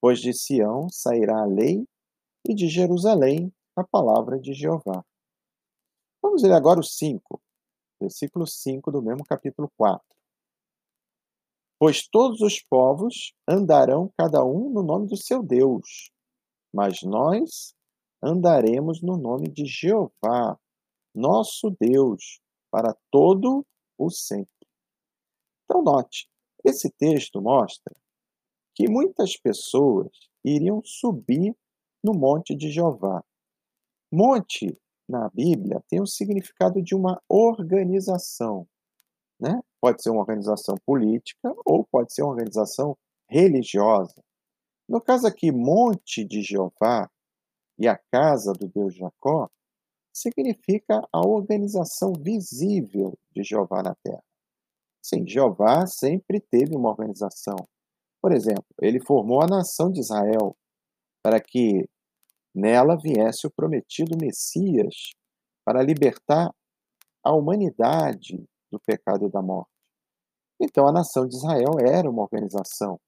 Pois 0.00 0.20
de 0.20 0.32
Sião 0.34 0.88
sairá 0.90 1.40
a 1.42 1.46
lei, 1.46 1.86
e 2.46 2.54
de 2.54 2.68
Jerusalém 2.68 3.52
a 3.76 3.84
palavra 3.84 4.38
de 4.38 4.52
Jeová. 4.52 5.04
Vamos 6.22 6.42
ler 6.42 6.52
agora 6.52 6.80
o 6.80 6.84
5, 6.84 7.40
versículo 8.00 8.46
5 8.46 8.90
do 8.90 9.02
mesmo 9.02 9.24
capítulo 9.24 9.70
4. 9.76 10.17
Pois 11.78 12.08
todos 12.08 12.40
os 12.40 12.60
povos 12.60 13.32
andarão 13.48 14.12
cada 14.18 14.44
um 14.44 14.68
no 14.70 14.82
nome 14.82 15.06
do 15.06 15.16
seu 15.16 15.42
Deus, 15.42 16.10
mas 16.72 17.02
nós 17.02 17.74
andaremos 18.22 19.00
no 19.00 19.16
nome 19.16 19.48
de 19.48 19.64
Jeová, 19.64 20.58
nosso 21.14 21.70
Deus, 21.80 22.40
para 22.70 22.96
todo 23.10 23.64
o 23.96 24.10
sempre. 24.10 24.66
Então, 25.64 25.82
note, 25.82 26.28
esse 26.64 26.90
texto 26.90 27.40
mostra 27.40 27.94
que 28.74 28.88
muitas 28.88 29.36
pessoas 29.36 30.08
iriam 30.44 30.82
subir 30.84 31.54
no 32.02 32.12
monte 32.12 32.54
de 32.54 32.70
Jeová. 32.70 33.24
Monte, 34.12 34.76
na 35.08 35.28
Bíblia, 35.30 35.82
tem 35.88 36.00
o 36.00 36.06
significado 36.06 36.82
de 36.82 36.94
uma 36.94 37.20
organização. 37.28 38.66
Né? 39.40 39.60
Pode 39.80 40.02
ser 40.02 40.10
uma 40.10 40.20
organização 40.20 40.74
política 40.84 41.52
ou 41.64 41.86
pode 41.90 42.12
ser 42.12 42.22
uma 42.22 42.32
organização 42.32 42.96
religiosa. 43.28 44.22
No 44.88 45.00
caso 45.00 45.26
aqui, 45.26 45.52
Monte 45.52 46.24
de 46.24 46.42
Jeová 46.42 47.08
e 47.78 47.86
a 47.86 47.96
casa 48.10 48.52
do 48.52 48.66
Deus 48.68 48.94
Jacó 48.94 49.48
significa 50.12 51.06
a 51.12 51.20
organização 51.20 52.12
visível 52.12 53.16
de 53.30 53.42
Jeová 53.42 53.82
na 53.82 53.94
terra. 54.02 54.22
Sim, 55.02 55.26
Jeová 55.26 55.86
sempre 55.86 56.40
teve 56.40 56.74
uma 56.74 56.90
organização. 56.90 57.56
Por 58.20 58.32
exemplo, 58.32 58.66
ele 58.80 59.00
formou 59.00 59.42
a 59.42 59.46
nação 59.46 59.90
de 59.90 60.00
Israel 60.00 60.56
para 61.22 61.40
que 61.40 61.88
nela 62.54 62.96
viesse 62.96 63.46
o 63.46 63.50
prometido 63.50 64.16
Messias 64.20 65.12
para 65.64 65.82
libertar 65.82 66.52
a 67.22 67.32
humanidade 67.34 68.44
do 68.70 68.78
pecado 68.80 69.26
e 69.26 69.30
da 69.30 69.42
morte. 69.42 69.70
Então, 70.60 70.88
a 70.88 70.92
nação 70.92 71.26
de 71.26 71.36
Israel 71.36 71.78
era 71.80 72.08
uma 72.10 72.22
organização, 72.22 73.00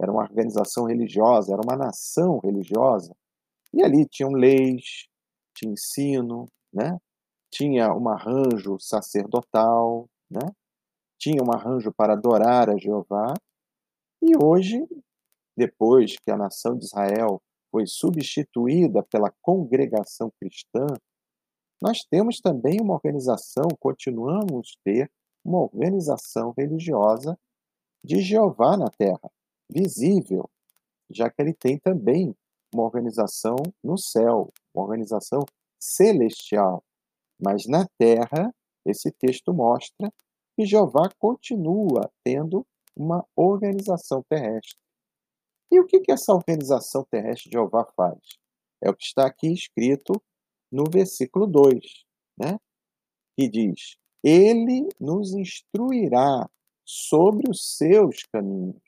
era 0.00 0.12
uma 0.12 0.22
organização 0.22 0.84
religiosa, 0.84 1.52
era 1.52 1.62
uma 1.62 1.76
nação 1.76 2.38
religiosa. 2.38 3.14
E 3.72 3.82
ali 3.82 4.06
tinham 4.06 4.32
leis, 4.32 5.08
tinha 5.54 5.72
ensino, 5.72 6.48
né? 6.72 6.98
tinha 7.50 7.92
um 7.94 8.08
arranjo 8.08 8.78
sacerdotal, 8.78 10.08
né? 10.30 10.52
tinha 11.18 11.42
um 11.42 11.50
arranjo 11.52 11.92
para 11.92 12.12
adorar 12.12 12.70
a 12.70 12.76
Jeová. 12.76 13.34
E 14.22 14.32
hoje, 14.42 14.86
depois 15.56 16.16
que 16.18 16.30
a 16.30 16.36
nação 16.36 16.76
de 16.76 16.84
Israel 16.84 17.40
foi 17.70 17.86
substituída 17.86 19.02
pela 19.02 19.32
congregação 19.42 20.30
cristã, 20.40 20.86
nós 21.80 22.04
temos 22.10 22.40
também 22.40 22.80
uma 22.80 22.94
organização, 22.94 23.68
continuamos 23.78 24.76
ter 24.84 25.10
uma 25.44 25.60
organização 25.60 26.52
religiosa 26.56 27.38
de 28.04 28.20
Jeová 28.20 28.76
na 28.76 28.90
terra, 28.90 29.30
visível, 29.70 30.48
já 31.10 31.30
que 31.30 31.40
ele 31.40 31.54
tem 31.54 31.78
também 31.78 32.34
uma 32.72 32.84
organização 32.84 33.56
no 33.82 33.96
céu, 33.96 34.52
uma 34.74 34.84
organização 34.84 35.44
celestial. 35.80 36.82
Mas 37.40 37.66
na 37.66 37.86
terra, 37.98 38.52
esse 38.84 39.10
texto 39.12 39.54
mostra 39.54 40.12
que 40.56 40.66
Jeová 40.66 41.08
continua 41.18 42.10
tendo 42.24 42.66
uma 42.96 43.24
organização 43.36 44.22
terrestre. 44.28 44.78
E 45.70 45.78
o 45.78 45.86
que, 45.86 46.00
que 46.00 46.10
essa 46.10 46.32
organização 46.32 47.04
terrestre 47.10 47.50
de 47.50 47.56
Jeová 47.56 47.86
faz? 47.96 48.18
É 48.82 48.90
o 48.90 48.94
que 48.94 49.04
está 49.04 49.26
aqui 49.26 49.52
escrito 49.52 50.20
no 50.70 50.84
versículo 50.90 51.46
2, 51.46 51.80
né? 52.38 52.58
que 53.36 53.48
diz: 53.48 53.96
Ele 54.22 54.88
nos 55.00 55.32
instruirá 55.32 56.48
sobre 56.84 57.50
os 57.50 57.76
seus 57.76 58.24
caminhos, 58.32 58.82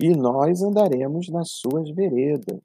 e 0.00 0.10
nós 0.10 0.62
andaremos 0.62 1.28
nas 1.28 1.50
suas 1.50 1.90
veredas. 1.90 2.62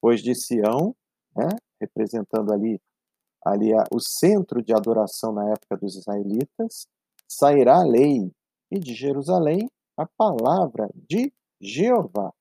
Pois 0.00 0.22
de 0.22 0.34
Sião, 0.34 0.94
né, 1.36 1.48
representando 1.80 2.52
ali, 2.52 2.80
ali 3.44 3.70
o 3.92 4.00
centro 4.00 4.62
de 4.62 4.72
adoração 4.72 5.32
na 5.32 5.50
época 5.50 5.76
dos 5.76 5.96
israelitas, 5.96 6.86
sairá 7.28 7.80
a 7.80 7.84
lei, 7.84 8.30
e 8.70 8.78
de 8.78 8.94
Jerusalém 8.94 9.68
a 9.96 10.06
palavra 10.06 10.88
de 10.94 11.32
Jeová. 11.60 12.32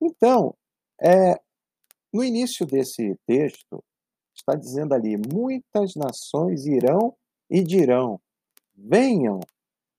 Então, 0.00 0.54
é, 1.00 1.40
no 2.12 2.24
início 2.24 2.66
desse 2.66 3.16
texto, 3.26 3.82
está 4.40 4.54
dizendo 4.54 4.94
ali: 4.94 5.16
muitas 5.16 5.94
nações 5.94 6.66
irão 6.66 7.14
e 7.48 7.62
dirão: 7.62 8.20
venham, 8.74 9.40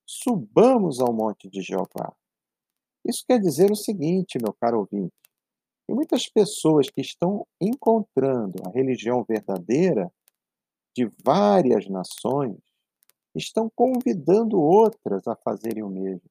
subamos 0.05 0.99
ao 0.99 1.13
monte 1.13 1.49
de 1.49 1.61
Jeová. 1.61 2.13
Isso 3.05 3.23
quer 3.27 3.39
dizer 3.39 3.71
o 3.71 3.75
seguinte, 3.75 4.37
meu 4.41 4.53
caro 4.53 4.79
ouvinte: 4.79 5.13
muitas 5.89 6.27
pessoas 6.27 6.89
que 6.89 7.01
estão 7.01 7.45
encontrando 7.59 8.61
a 8.65 8.71
religião 8.71 9.23
verdadeira 9.23 10.11
de 10.95 11.09
várias 11.23 11.87
nações 11.87 12.57
estão 13.35 13.71
convidando 13.73 14.59
outras 14.59 15.27
a 15.27 15.35
fazerem 15.35 15.83
o 15.83 15.89
mesmo, 15.89 16.29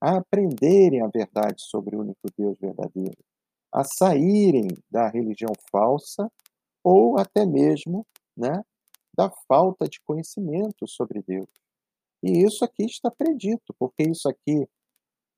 a 0.00 0.16
aprenderem 0.16 1.02
a 1.02 1.08
verdade 1.08 1.62
sobre 1.62 1.94
o 1.94 2.00
único 2.00 2.20
Deus 2.36 2.58
verdadeiro, 2.58 3.18
a 3.72 3.84
saírem 3.84 4.68
da 4.90 5.08
religião 5.08 5.52
falsa 5.70 6.30
ou 6.90 7.18
até 7.18 7.44
mesmo 7.44 8.06
né, 8.34 8.64
da 9.14 9.30
falta 9.46 9.86
de 9.86 10.00
conhecimento 10.00 10.88
sobre 10.88 11.20
Deus. 11.20 11.50
E 12.22 12.42
isso 12.42 12.64
aqui 12.64 12.86
está 12.86 13.10
predito, 13.10 13.74
porque 13.78 14.04
isso 14.04 14.26
aqui 14.26 14.66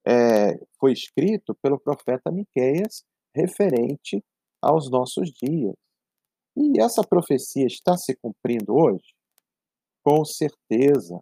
é, 0.06 0.64
foi 0.78 0.92
escrito 0.92 1.52
pelo 1.60 1.80
profeta 1.80 2.30
Miqueias 2.30 3.02
referente 3.34 4.24
aos 4.62 4.88
nossos 4.88 5.32
dias. 5.32 5.74
E 6.56 6.80
essa 6.80 7.02
profecia 7.02 7.66
está 7.66 7.96
se 7.96 8.14
cumprindo 8.14 8.72
hoje? 8.72 9.12
Com 10.04 10.24
certeza, 10.24 11.20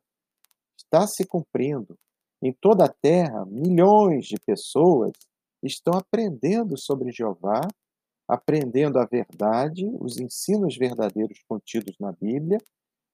está 0.76 1.06
se 1.06 1.26
cumprindo. 1.26 1.98
Em 2.42 2.52
toda 2.52 2.84
a 2.84 2.92
terra, 3.00 3.46
milhões 3.46 4.26
de 4.26 4.36
pessoas 4.44 5.12
estão 5.62 5.94
aprendendo 5.98 6.76
sobre 6.76 7.12
Jeová 7.12 7.62
aprendendo 8.28 8.98
a 8.98 9.06
verdade, 9.06 9.88
os 9.98 10.18
ensinos 10.18 10.76
verdadeiros 10.76 11.38
contidos 11.48 11.96
na 11.98 12.12
Bíblia 12.12 12.58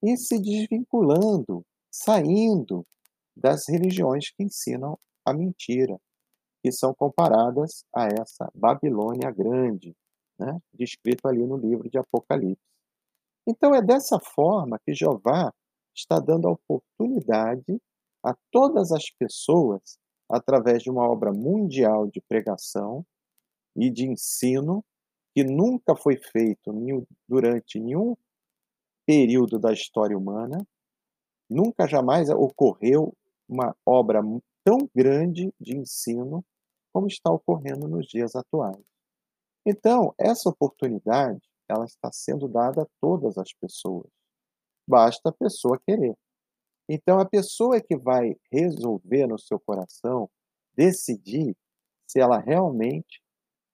e 0.03 0.16
se 0.16 0.38
desvinculando, 0.40 1.64
saindo 1.90 2.85
das 3.37 3.68
religiões 3.68 4.31
que 4.31 4.42
ensinam 4.42 4.98
a 5.24 5.33
mentira, 5.33 5.98
que 6.62 6.72
são 6.72 6.92
comparadas 6.94 7.85
a 7.94 8.07
essa 8.07 8.50
Babilônia 8.55 9.31
grande, 9.31 9.94
né, 10.38 10.59
descrito 10.72 11.29
ali 11.29 11.46
no 11.46 11.57
livro 11.57 11.88
de 11.88 11.98
Apocalipse. 11.98 12.62
Então 13.46 13.74
é 13.74 13.83
dessa 13.83 14.18
forma 14.18 14.79
que 14.85 14.94
Jeová 14.94 15.53
está 15.94 16.18
dando 16.18 16.48
a 16.48 16.53
oportunidade 16.53 17.81
a 18.22 18.35
todas 18.50 18.90
as 18.90 19.11
pessoas, 19.11 19.98
através 20.29 20.83
de 20.83 20.90
uma 20.90 21.07
obra 21.09 21.31
mundial 21.31 22.07
de 22.09 22.20
pregação 22.22 23.05
e 23.77 23.90
de 23.90 24.07
ensino, 24.07 24.83
que 25.35 25.42
nunca 25.42 25.97
foi 25.97 26.16
feito 26.16 26.73
durante 27.29 27.81
nenhum 27.81 28.16
período 29.05 29.59
da 29.59 29.73
história 29.73 30.16
humana, 30.16 30.64
nunca 31.51 31.88
jamais 31.88 32.31
ocorreu 32.31 33.12
uma 33.49 33.77
obra 33.85 34.23
tão 34.62 34.88
grande 34.94 35.53
de 35.61 35.77
ensino 35.77 36.44
como 36.92 37.09
está 37.09 37.31
ocorrendo 37.31 37.88
nos 37.88 38.07
dias 38.07 38.37
atuais. 38.37 38.83
Então, 39.66 40.14
essa 40.16 40.49
oportunidade, 40.49 41.42
ela 41.68 41.85
está 41.85 42.11
sendo 42.12 42.47
dada 42.47 42.83
a 42.83 42.88
todas 43.01 43.37
as 43.37 43.53
pessoas. 43.53 44.07
Basta 44.87 45.31
a 45.31 45.33
pessoa 45.33 45.81
querer. 45.85 46.16
Então, 46.88 47.18
a 47.18 47.25
pessoa 47.25 47.81
que 47.81 47.97
vai 47.97 48.37
resolver 48.53 49.27
no 49.27 49.38
seu 49.38 49.59
coração, 49.59 50.31
decidir 50.77 51.57
se 52.07 52.20
ela 52.20 52.38
realmente 52.38 53.24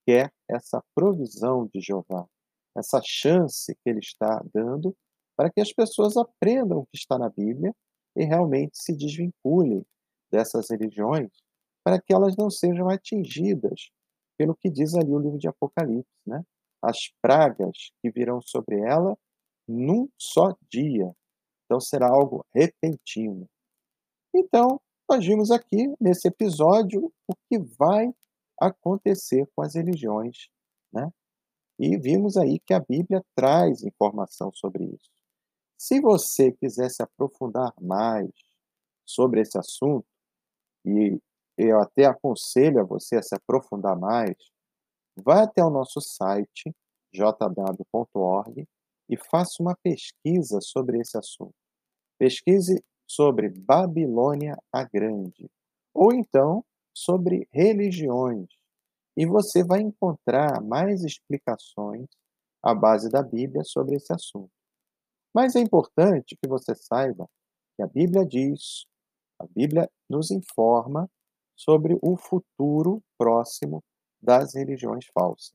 quer 0.06 0.32
essa 0.48 0.82
provisão 0.94 1.68
de 1.72 1.80
Jeová, 1.80 2.26
essa 2.76 3.00
chance 3.04 3.74
que 3.74 3.90
ele 3.90 4.00
está 4.00 4.42
dando 4.52 4.96
para 5.36 5.50
que 5.50 5.60
as 5.60 5.72
pessoas 5.72 6.16
aprendam 6.16 6.78
o 6.80 6.86
que 6.86 6.98
está 6.98 7.18
na 7.18 7.28
Bíblia 7.28 7.74
e 8.16 8.24
realmente 8.24 8.72
se 8.74 8.94
desvinculem 8.94 9.84
dessas 10.30 10.70
religiões 10.70 11.30
para 11.84 12.00
que 12.00 12.12
elas 12.12 12.36
não 12.36 12.50
sejam 12.50 12.88
atingidas 12.88 13.90
pelo 14.38 14.54
que 14.54 14.70
diz 14.70 14.94
ali 14.94 15.10
o 15.10 15.18
livro 15.18 15.38
de 15.38 15.48
Apocalipse, 15.48 16.10
né? 16.26 16.42
As 16.82 17.10
pragas 17.20 17.90
que 18.00 18.10
virão 18.10 18.40
sobre 18.40 18.78
ela 18.80 19.16
num 19.68 20.08
só 20.18 20.56
dia. 20.70 21.14
Então 21.64 21.80
será 21.80 22.08
algo 22.08 22.44
repentino. 22.54 23.46
Então, 24.34 24.80
nós 25.08 25.24
vimos 25.24 25.50
aqui 25.50 25.92
nesse 26.00 26.28
episódio 26.28 27.12
o 27.28 27.34
que 27.48 27.58
vai 27.78 28.12
acontecer 28.60 29.48
com 29.54 29.62
as 29.62 29.74
religiões, 29.74 30.48
né? 30.92 31.10
E 31.78 31.96
vimos 31.96 32.36
aí 32.36 32.60
que 32.60 32.74
a 32.74 32.80
Bíblia 32.80 33.24
traz 33.34 33.82
informação 33.82 34.52
sobre 34.54 34.84
isso. 34.84 35.10
Se 35.78 36.00
você 36.00 36.52
quiser 36.52 36.90
se 36.90 37.02
aprofundar 37.02 37.72
mais 37.80 38.30
sobre 39.06 39.40
esse 39.40 39.58
assunto, 39.58 40.06
e 40.84 41.18
eu 41.56 41.80
até 41.80 42.04
aconselho 42.04 42.80
a 42.80 42.84
você 42.84 43.16
a 43.16 43.22
se 43.22 43.34
aprofundar 43.34 43.98
mais, 43.98 44.36
vá 45.16 45.44
até 45.44 45.64
o 45.64 45.70
nosso 45.70 46.00
site 46.00 46.74
jw.org 47.12 48.68
e 49.08 49.16
faça 49.16 49.62
uma 49.62 49.76
pesquisa 49.82 50.60
sobre 50.60 51.00
esse 51.00 51.18
assunto. 51.18 51.54
Pesquise 52.18 52.82
sobre 53.06 53.48
Babilônia 53.48 54.56
a 54.72 54.84
Grande, 54.84 55.50
ou 55.92 56.12
então 56.12 56.64
sobre 56.94 57.48
religiões. 57.52 58.48
E 59.16 59.26
você 59.26 59.64
vai 59.64 59.80
encontrar 59.80 60.62
mais 60.62 61.04
explicações 61.04 62.06
à 62.62 62.74
base 62.74 63.10
da 63.10 63.22
Bíblia 63.22 63.64
sobre 63.64 63.96
esse 63.96 64.12
assunto. 64.12 64.50
Mas 65.34 65.54
é 65.56 65.60
importante 65.60 66.36
que 66.36 66.48
você 66.48 66.74
saiba 66.74 67.28
que 67.76 67.82
a 67.82 67.86
Bíblia 67.86 68.26
diz 68.26 68.84
A 69.38 69.46
Bíblia 69.46 69.90
nos 70.08 70.30
informa 70.30 71.08
sobre 71.56 71.98
o 72.02 72.16
futuro 72.16 73.02
próximo 73.18 73.82
das 74.20 74.54
religiões 74.54 75.06
falsas. 75.14 75.54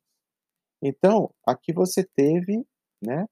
Então, 0.81 1.31
aqui 1.45 1.71
você 1.71 2.03
teve, 2.15 2.65
né, 3.01 3.27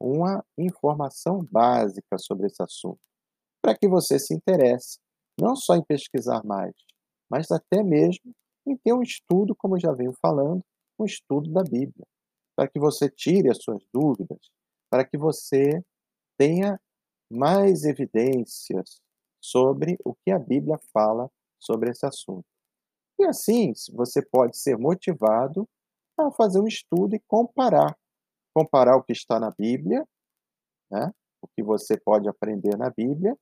uma 0.00 0.44
informação 0.56 1.44
básica 1.50 2.18
sobre 2.18 2.46
esse 2.46 2.62
assunto, 2.62 3.00
para 3.60 3.76
que 3.76 3.88
você 3.88 4.18
se 4.18 4.34
interesse 4.34 4.98
não 5.40 5.56
só 5.56 5.74
em 5.74 5.82
pesquisar 5.82 6.44
mais, 6.44 6.74
mas 7.30 7.50
até 7.50 7.82
mesmo 7.82 8.32
em 8.66 8.76
ter 8.76 8.92
um 8.92 9.02
estudo, 9.02 9.54
como 9.54 9.76
eu 9.76 9.80
já 9.80 9.92
venho 9.92 10.12
falando, 10.20 10.62
um 10.98 11.04
estudo 11.04 11.50
da 11.52 11.62
Bíblia, 11.62 12.06
para 12.56 12.68
que 12.68 12.78
você 12.78 13.08
tire 13.08 13.50
as 13.50 13.58
suas 13.62 13.84
dúvidas, 13.92 14.38
para 14.90 15.04
que 15.04 15.16
você 15.16 15.82
tenha 16.38 16.80
mais 17.30 17.84
evidências 17.84 19.00
sobre 19.40 19.96
o 20.04 20.14
que 20.14 20.30
a 20.30 20.38
Bíblia 20.38 20.78
fala 20.92 21.30
sobre 21.58 21.90
esse 21.90 22.04
assunto. 22.06 22.44
E 23.18 23.24
assim, 23.24 23.72
você 23.92 24.24
pode 24.24 24.58
ser 24.58 24.76
motivado 24.76 25.68
a 26.18 26.30
fazer 26.30 26.60
um 26.60 26.66
estudo 26.66 27.14
e 27.14 27.22
comparar. 27.26 27.96
Comparar 28.54 28.96
o 28.96 29.02
que 29.02 29.12
está 29.12 29.38
na 29.38 29.50
Bíblia, 29.50 30.06
né? 30.90 31.12
o 31.42 31.48
que 31.48 31.62
você 31.62 31.98
pode 31.98 32.28
aprender 32.28 32.76
na 32.76 32.90
Bíblia, 32.90 33.36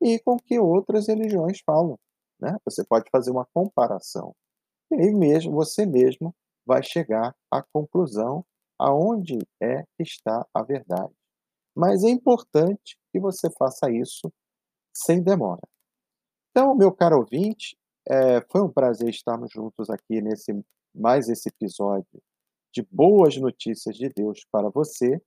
e 0.00 0.18
com 0.20 0.34
o 0.34 0.42
que 0.42 0.58
outras 0.58 1.08
religiões 1.08 1.60
falam. 1.64 1.98
Né? 2.40 2.56
Você 2.64 2.84
pode 2.84 3.08
fazer 3.10 3.30
uma 3.30 3.46
comparação. 3.46 4.34
E 4.90 4.94
aí 4.94 5.14
mesmo, 5.14 5.52
você 5.52 5.84
mesmo 5.86 6.34
vai 6.64 6.82
chegar 6.82 7.34
à 7.50 7.62
conclusão 7.62 8.44
aonde 8.78 9.38
é 9.60 9.82
que 9.96 10.02
está 10.02 10.46
a 10.52 10.62
verdade. 10.62 11.14
Mas 11.74 12.04
é 12.04 12.08
importante 12.08 12.98
que 13.12 13.20
você 13.20 13.50
faça 13.50 13.90
isso 13.90 14.32
sem 14.94 15.22
demora. 15.22 15.62
Então, 16.50 16.74
meu 16.74 16.92
caro 16.92 17.18
ouvinte, 17.18 17.76
é, 18.08 18.40
foi 18.50 18.62
um 18.62 18.72
prazer 18.72 19.08
estarmos 19.08 19.50
juntos 19.50 19.90
aqui 19.90 20.22
nesse 20.22 20.52
mais 20.94 21.28
esse 21.28 21.50
episódio 21.50 22.22
de 22.72 22.82
boas 22.90 23.36
notícias 23.36 23.96
de 23.96 24.08
Deus 24.08 24.44
para 24.50 24.70
você, 24.70 25.20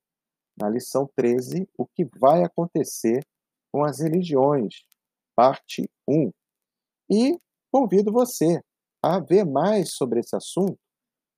na 0.57 0.69
lição 0.69 1.09
13, 1.15 1.69
o 1.77 1.85
que 1.85 2.05
vai 2.19 2.43
acontecer 2.43 3.25
com 3.71 3.83
as 3.83 3.99
religiões, 3.99 4.83
parte 5.35 5.89
1. 6.07 6.31
E 7.11 7.39
convido 7.71 8.11
você 8.11 8.61
a 9.03 9.19
ver 9.19 9.45
mais 9.45 9.93
sobre 9.93 10.19
esse 10.19 10.35
assunto 10.35 10.77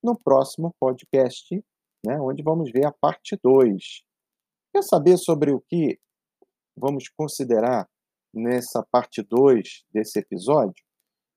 no 0.03 0.17
próximo 0.17 0.75
podcast, 0.79 1.55
né, 2.05 2.19
onde 2.19 2.43
vamos 2.43 2.71
ver 2.71 2.85
a 2.85 2.91
parte 2.91 3.37
2. 3.41 4.03
Quer 4.73 4.83
saber 4.83 5.17
sobre 5.17 5.51
o 5.51 5.61
que 5.61 5.99
vamos 6.75 7.07
considerar 7.09 7.87
nessa 8.33 8.85
parte 8.91 9.21
2 9.21 9.85
desse 9.91 10.19
episódio? 10.19 10.83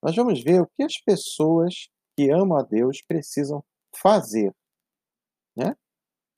Nós 0.02 0.16
vamos 0.16 0.42
ver 0.42 0.62
o 0.62 0.68
que 0.76 0.82
as 0.82 1.00
pessoas 1.00 1.88
que 2.16 2.30
amam 2.30 2.58
a 2.58 2.62
Deus 2.62 3.02
precisam 3.06 3.62
fazer. 3.96 4.54
Né? 5.56 5.70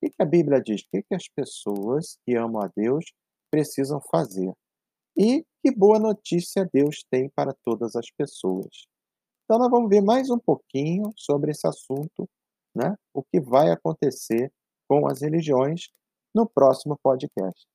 O 0.03 0.09
que 0.09 0.13
a 0.19 0.25
Bíblia 0.25 0.61
diz? 0.61 0.81
O 0.81 0.85
que 0.91 1.15
as 1.15 1.27
pessoas 1.29 2.17
que 2.25 2.35
amam 2.35 2.61
a 2.61 2.69
Deus 2.75 3.05
precisam 3.51 3.99
fazer? 4.11 4.51
E 5.17 5.45
que 5.67 5.75
boa 5.75 5.99
notícia 5.99 6.65
Deus 6.71 7.03
tem 7.11 7.29
para 7.29 7.53
todas 7.65 7.93
as 7.97 8.09
pessoas. 8.09 8.87
Então, 9.43 9.59
nós 9.59 9.69
vamos 9.69 9.89
ver 9.89 10.01
mais 10.01 10.29
um 10.29 10.39
pouquinho 10.39 11.11
sobre 11.17 11.51
esse 11.51 11.67
assunto, 11.67 12.29
né? 12.73 12.95
o 13.13 13.21
que 13.21 13.41
vai 13.41 13.69
acontecer 13.69 14.49
com 14.87 15.05
as 15.07 15.21
religiões 15.21 15.89
no 16.33 16.47
próximo 16.47 16.97
podcast. 17.03 17.67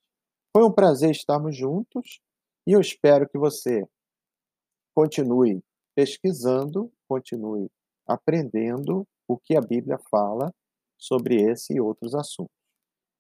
Foi 0.56 0.64
um 0.64 0.72
prazer 0.72 1.10
estarmos 1.10 1.54
juntos 1.54 2.20
e 2.66 2.72
eu 2.72 2.80
espero 2.80 3.28
que 3.28 3.36
você 3.36 3.86
continue 4.96 5.62
pesquisando, 5.94 6.90
continue 7.06 7.70
aprendendo 8.06 9.06
o 9.28 9.36
que 9.36 9.54
a 9.54 9.60
Bíblia 9.60 9.98
fala 10.10 10.50
sobre 10.98 11.42
esse 11.42 11.74
e 11.74 11.80
outros 11.80 12.14
assuntos. 12.14 12.56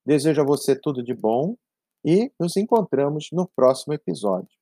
Desejo 0.06 0.40
a 0.40 0.46
você 0.46 0.74
tudo 0.74 1.02
de 1.02 1.12
bom 1.12 1.56
e 2.02 2.32
nos 2.40 2.56
encontramos 2.56 3.28
no 3.32 3.46
próximo 3.54 3.92
episódio. 3.92 4.61